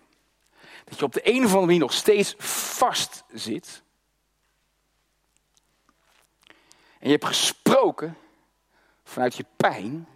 dat 0.85 0.99
je 0.99 1.05
op 1.05 1.12
de 1.12 1.29
een 1.29 1.38
of 1.38 1.45
andere 1.45 1.61
manier 1.61 1.81
nog 1.81 1.93
steeds 1.93 2.35
vast 2.38 3.25
zit. 3.33 3.84
En 7.05 7.11
je 7.11 7.17
hebt 7.17 7.29
gesproken 7.29 8.17
vanuit 9.03 9.37
je 9.37 9.45
pijn. 9.57 10.09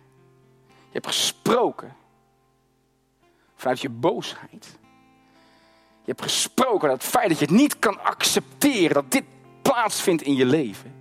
Je 0.67 0.93
hebt 0.93 1.07
gesproken 1.07 1.97
vanuit 3.55 3.81
je 3.81 3.89
boosheid. 3.89 4.79
Je 6.01 6.15
hebt 6.15 6.23
gesproken 6.23 6.89
dat 6.89 7.03
het 7.03 7.11
feit 7.11 7.29
dat 7.29 7.39
je 7.39 7.45
het 7.45 7.55
niet 7.55 7.79
kan 7.79 8.03
accepteren 8.03 8.95
dat 8.95 9.11
dit 9.11 9.25
plaatsvindt 9.63 10.23
in 10.23 10.35
je 10.35 10.45
leven. 10.45 10.95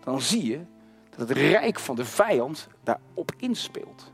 Dan 0.00 0.20
zie 0.20 0.44
je 0.44 0.64
dat 1.10 1.28
het 1.28 1.38
rijk 1.38 1.78
van 1.78 1.96
de 1.96 2.04
vijand 2.04 2.68
daarop 2.82 3.32
inspeelt. 3.36 4.12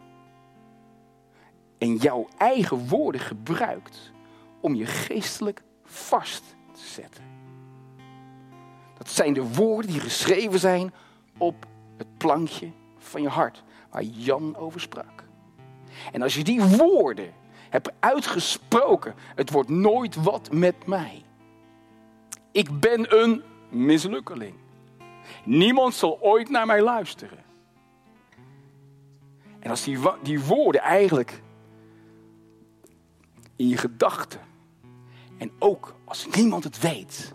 En 1.79 1.97
jouw 1.97 2.29
eigen 2.39 2.89
woorden 2.89 3.21
gebruikt 3.21 4.13
om 4.61 4.75
je 4.75 4.87
geestelijk 4.87 5.63
vast 5.85 6.43
te 6.73 6.87
zetten. 6.87 7.30
Dat 9.01 9.11
zijn 9.11 9.33
de 9.33 9.53
woorden 9.55 9.91
die 9.91 10.01
geschreven 10.01 10.59
zijn 10.59 10.93
op 11.39 11.67
het 11.97 12.17
plankje 12.17 12.71
van 12.99 13.23
je 13.23 13.29
hart, 13.29 13.63
waar 13.91 14.03
Jan 14.03 14.57
over 14.57 14.81
sprak. 14.81 15.25
En 16.13 16.23
als 16.23 16.35
je 16.35 16.45
die 16.45 16.63
woorden 16.63 17.33
hebt 17.71 17.91
uitgesproken, 18.01 19.15
het 19.35 19.51
wordt 19.51 19.69
nooit 19.69 20.15
wat 20.15 20.53
met 20.53 20.87
mij. 20.87 21.23
Ik 22.53 22.81
ben 22.81 23.19
een 23.19 23.43
mislukkeling. 23.69 24.55
Niemand 25.45 25.95
zal 25.95 26.21
ooit 26.21 26.49
naar 26.49 26.67
mij 26.67 26.83
luisteren. 26.83 27.45
En 29.59 29.71
als 29.71 29.85
die, 29.85 29.99
die 30.23 30.45
woorden 30.45 30.81
eigenlijk 30.81 31.43
in 33.57 33.69
je 33.69 33.77
gedachten, 33.77 34.41
en 35.39 35.51
ook 35.59 35.95
als 36.05 36.27
niemand 36.35 36.65
het 36.65 36.81
weet, 36.81 37.35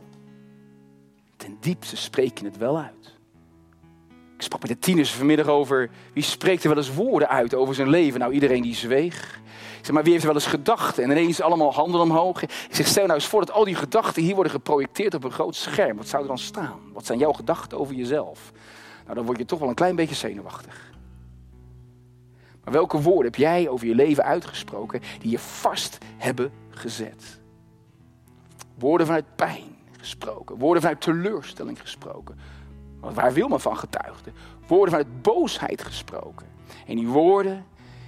ten 1.46 1.58
diepste 1.60 1.98
spreek 1.98 2.40
het 2.40 2.58
wel 2.58 2.78
uit. 2.78 3.14
Ik 4.36 4.42
sprak 4.42 4.62
met 4.62 4.70
de 4.70 4.80
tieners 4.80 5.12
vanmiddag 5.12 5.48
over 5.48 5.90
wie 6.14 6.24
spreekt 6.24 6.64
er 6.64 6.70
wel 6.70 6.78
eens 6.78 6.94
woorden 6.94 7.30
uit 7.30 7.54
over 7.54 7.76
zijn 7.76 7.90
leven. 7.90 8.20
Nou, 8.20 8.34
iedereen 8.34 8.62
die 8.62 8.76
zweeg. 8.76 9.40
Ik 9.80 9.86
zeg, 9.86 9.92
maar 9.92 10.04
wie 10.04 10.12
heeft 10.12 10.24
er 10.24 10.34
wel 10.34 10.42
eens 10.42 10.50
gedachten? 10.50 11.04
En 11.04 11.12
ineens 11.12 11.42
allemaal 11.42 11.74
handen 11.74 12.02
omhoog. 12.02 12.42
Ik 12.42 12.52
zeg, 12.70 12.88
stel 12.88 13.04
nou 13.04 13.16
eens 13.16 13.28
voor 13.28 13.40
dat 13.40 13.52
al 13.52 13.64
die 13.64 13.76
gedachten 13.76 14.24
hier 14.24 14.34
worden 14.34 14.52
geprojecteerd 14.52 15.14
op 15.14 15.24
een 15.24 15.32
groot 15.32 15.56
scherm. 15.56 15.98
Wat 15.98 16.08
zou 16.08 16.22
er 16.22 16.28
dan 16.28 16.38
staan? 16.38 16.80
Wat 16.94 17.06
zijn 17.06 17.20
jouw 17.20 17.32
gedachten 17.32 17.80
over 17.80 17.96
jezelf? 17.96 18.52
Nou, 19.04 19.16
dan 19.16 19.26
word 19.26 19.38
je 19.38 19.46
toch 19.46 19.60
wel 19.60 19.70
een 19.70 19.76
klein 19.76 19.96
beetje 19.96 20.16
zenuwachtig. 20.16 20.94
Maar 22.64 22.74
welke 22.74 23.02
woorden 23.02 23.26
heb 23.26 23.36
jij 23.36 23.70
over 23.70 23.88
je 23.88 23.96
leven 23.96 24.24
uitgesproken 24.24 25.02
die 25.20 25.32
je 25.32 25.40
vast 25.40 25.98
hebben 26.18 26.52
gezet? 26.70 27.40
Woorden 28.78 29.06
vanuit 29.06 29.36
pijn 29.36 29.75
gesproken. 30.06 30.58
Woorden 30.58 30.82
vanuit 30.82 31.02
teleurstelling 31.02 31.80
gesproken. 31.82 32.36
Want 33.00 33.16
waar 33.16 33.34
wil 33.34 33.48
men 33.48 33.62
van 33.62 33.78
getuigde? 33.78 34.32
Woorden 34.68 34.90
vanuit 34.90 35.22
boosheid 35.22 35.84
gesproken. 35.84 36.48
En 36.88 36.96
die 36.96 37.08
woorden, 37.08 37.66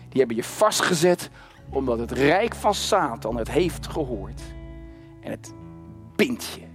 die 0.09 0.19
hebben 0.19 0.35
je 0.35 0.43
vastgezet 0.43 1.29
omdat 1.69 1.99
het 1.99 2.11
rijk 2.11 2.55
van 2.55 2.73
Satan 2.73 3.37
het 3.37 3.51
heeft 3.51 3.87
gehoord. 3.87 4.41
En 5.21 5.31
het 5.31 5.53
bindt 6.15 6.45
je. 6.45 6.65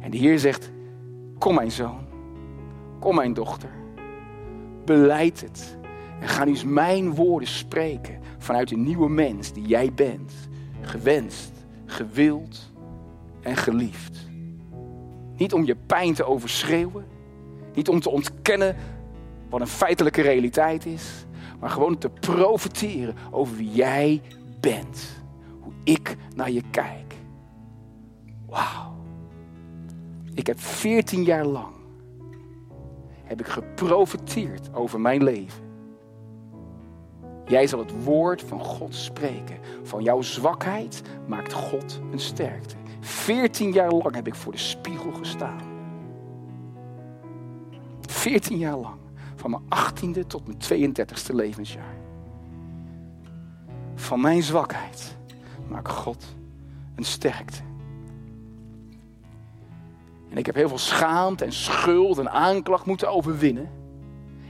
En 0.00 0.10
de 0.10 0.16
Heer 0.16 0.38
zegt, 0.38 0.70
kom 1.38 1.54
mijn 1.54 1.70
zoon, 1.70 2.06
kom 2.98 3.14
mijn 3.14 3.34
dochter, 3.34 3.70
beleid 4.84 5.40
het. 5.40 5.76
En 6.20 6.28
ga 6.28 6.44
nu 6.44 6.50
eens 6.50 6.64
mijn 6.64 7.14
woorden 7.14 7.48
spreken 7.48 8.20
vanuit 8.38 8.68
de 8.68 8.76
nieuwe 8.76 9.08
mens 9.08 9.52
die 9.52 9.66
jij 9.66 9.92
bent. 9.94 10.32
Gewenst, 10.80 11.52
gewild 11.86 12.70
en 13.40 13.56
geliefd. 13.56 14.28
Niet 15.36 15.52
om 15.52 15.64
je 15.64 15.76
pijn 15.76 16.14
te 16.14 16.24
overschreeuwen. 16.24 17.06
Niet 17.74 17.88
om 17.88 18.00
te 18.00 18.10
ontkennen 18.10 18.76
wat 19.48 19.60
een 19.60 19.66
feitelijke 19.66 20.22
realiteit 20.22 20.86
is. 20.86 21.26
Maar 21.60 21.70
gewoon 21.70 21.98
te 21.98 22.08
profiteren 22.08 23.14
over 23.30 23.56
wie 23.56 23.70
jij 23.70 24.22
bent. 24.60 25.22
Hoe 25.60 25.72
ik 25.84 26.16
naar 26.34 26.50
je 26.50 26.62
kijk. 26.70 27.14
Wauw. 28.46 28.96
Ik 30.34 30.46
heb 30.46 30.60
14 30.60 31.22
jaar 31.22 31.44
lang 31.44 31.76
heb 33.28 33.40
ik 33.40 33.46
geprofiteerd 33.46 34.74
over 34.74 35.00
mijn 35.00 35.22
leven. 35.22 35.66
Jij 37.46 37.66
zal 37.66 37.78
het 37.78 38.04
woord 38.04 38.42
van 38.42 38.60
God 38.60 38.94
spreken. 38.94 39.58
Van 39.82 40.02
jouw 40.02 40.20
zwakheid 40.22 41.02
maakt 41.26 41.52
God 41.52 42.00
een 42.12 42.18
sterkte. 42.18 42.74
14 43.08 43.72
jaar 43.72 43.90
lang 43.90 44.14
heb 44.14 44.26
ik 44.26 44.34
voor 44.34 44.52
de 44.52 44.58
spiegel 44.58 45.12
gestaan. 45.12 45.60
14 48.00 48.58
jaar 48.58 48.76
lang. 48.76 48.96
Van 49.36 49.50
mijn 49.50 49.62
18e 49.62 50.26
tot 50.26 50.46
mijn 50.46 50.92
32e 50.92 51.34
levensjaar. 51.34 51.96
Van 53.94 54.20
mijn 54.20 54.42
zwakheid 54.42 55.16
maakt 55.68 55.88
God 55.88 56.24
een 56.94 57.04
sterkte. 57.04 57.60
En 60.30 60.36
ik 60.36 60.46
heb 60.46 60.54
heel 60.54 60.68
veel 60.68 60.78
schaamte 60.78 61.44
en 61.44 61.52
schuld 61.52 62.18
en 62.18 62.30
aanklacht 62.30 62.86
moeten 62.86 63.10
overwinnen. 63.10 63.70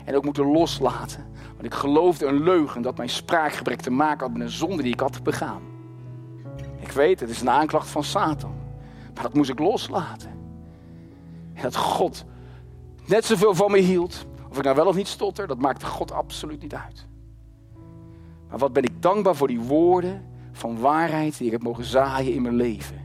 En 0.05 0.17
ook 0.17 0.25
moeten 0.25 0.53
loslaten. 0.53 1.27
Want 1.53 1.65
ik 1.65 1.75
geloofde 1.75 2.27
een 2.27 2.43
leugen 2.43 2.83
dat 2.83 2.97
mijn 2.97 3.09
spraakgebrek 3.09 3.81
te 3.81 3.91
maken 3.91 4.27
had 4.27 4.33
met 4.37 4.43
een 4.43 4.53
zonde 4.53 4.83
die 4.83 4.93
ik 4.93 5.01
had 5.01 5.23
begaan. 5.23 5.78
Ik 6.89 6.95
weet, 6.95 7.21
het 7.21 7.31
is 7.31 7.41
een 7.41 7.51
aanklacht 7.51 7.89
van 7.89 8.05
Satan. 8.05 8.55
Maar 9.15 9.23
dat 9.23 9.35
moest 9.35 9.51
ik 9.51 9.59
loslaten. 9.59 10.31
En 11.55 11.63
dat 11.63 11.77
God 11.77 12.25
net 13.07 13.25
zoveel 13.25 13.55
van 13.55 13.71
me 13.71 13.79
hield. 13.79 14.27
Of 14.51 14.59
ik 14.59 14.65
nou 14.65 14.77
wel 14.77 14.87
of 14.87 14.97
niet 14.97 15.09
stotter, 15.09 15.47
dat 15.47 15.59
maakte 15.59 15.87
God 15.87 16.13
absoluut 16.13 16.63
niet 16.63 16.75
uit. 16.75 17.07
Maar 18.49 18.59
wat 18.59 18.73
ben 18.73 18.83
ik 18.83 19.03
dankbaar 19.03 19.37
voor 19.37 19.49
die 19.49 19.61
woorden 19.61 20.25
van 20.53 20.79
waarheid 20.79 21.39
die 21.39 21.47
ik 21.47 21.53
heb 21.53 21.63
mogen 21.63 21.85
zaaien 21.85 22.33
in 22.33 22.43
mijn 22.43 22.55
leven. 22.55 23.01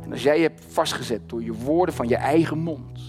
En 0.00 0.12
als 0.12 0.22
jij 0.22 0.40
hebt 0.40 0.64
vastgezet 0.68 1.28
door 1.28 1.42
je 1.42 1.52
woorden 1.52 1.94
van 1.94 2.08
je 2.08 2.16
eigen 2.16 2.58
mond. 2.58 3.00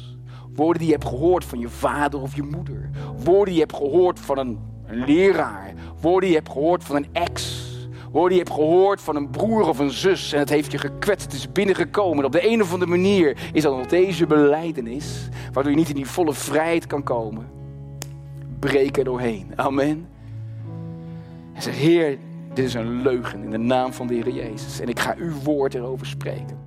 Woorden 0.54 0.78
die 0.78 0.88
je 0.88 0.98
hebt 0.98 1.08
gehoord 1.08 1.46
van 1.46 1.60
je 1.60 1.70
vader 1.70 2.22
of 2.22 2.36
je 2.36 2.44
moeder. 2.44 2.90
Woorden 3.24 3.46
die 3.46 3.54
je 3.54 3.60
hebt 3.60 3.76
gehoord 3.76 4.20
van 4.20 4.38
een, 4.38 4.60
een 4.86 5.06
leraar. 5.06 5.74
Woorden 6.02 6.22
die 6.22 6.30
je 6.30 6.36
hebt 6.36 6.52
gehoord 6.52 6.84
van 6.84 6.96
een 6.96 7.08
ex. 7.12 7.70
Die 8.12 8.30
je 8.30 8.36
hebt 8.36 8.52
gehoord 8.52 9.02
van 9.02 9.16
een 9.16 9.30
broer 9.30 9.68
of 9.68 9.80
een 9.80 9.92
zus 9.92 10.34
en 10.34 10.40
het 10.40 10.50
heeft 10.50 10.72
je 10.72 10.78
gekwetst, 10.78 11.32
het 11.32 11.34
is 11.34 11.52
binnengekomen. 11.52 12.18
En 12.18 12.26
op 12.26 12.32
de 12.32 12.48
een 12.48 12.62
of 12.62 12.74
andere 12.74 12.92
manier 12.92 13.38
is 13.54 13.64
dat 13.64 13.78
nog 13.78 13.86
deze 13.86 14.28
beleidenis, 14.28 15.30
waardoor 15.54 15.72
je 15.72 15.78
niet 15.78 15.90
in 15.90 15.96
die 15.96 16.06
volle 16.06 16.34
vrijheid 16.34 16.88
kan 16.88 17.04
komen. 17.04 17.50
Breek 18.60 18.98
er 18.98 19.04
doorheen. 19.04 19.52
Amen. 19.56 20.08
En 21.54 21.62
zeg, 21.62 21.78
Heer, 21.78 22.18
dit 22.54 22.66
is 22.66 22.74
een 22.74 23.02
leugen 23.02 23.44
in 23.44 23.50
de 23.50 23.58
naam 23.58 23.94
van 23.94 24.08
de 24.08 24.14
Heer 24.14 24.30
Jezus. 24.30 24.80
En 24.80 24.88
ik 24.88 25.00
ga 25.00 25.16
uw 25.18 25.34
woord 25.44 25.74
erover 25.74 26.06
spreken. 26.06 26.61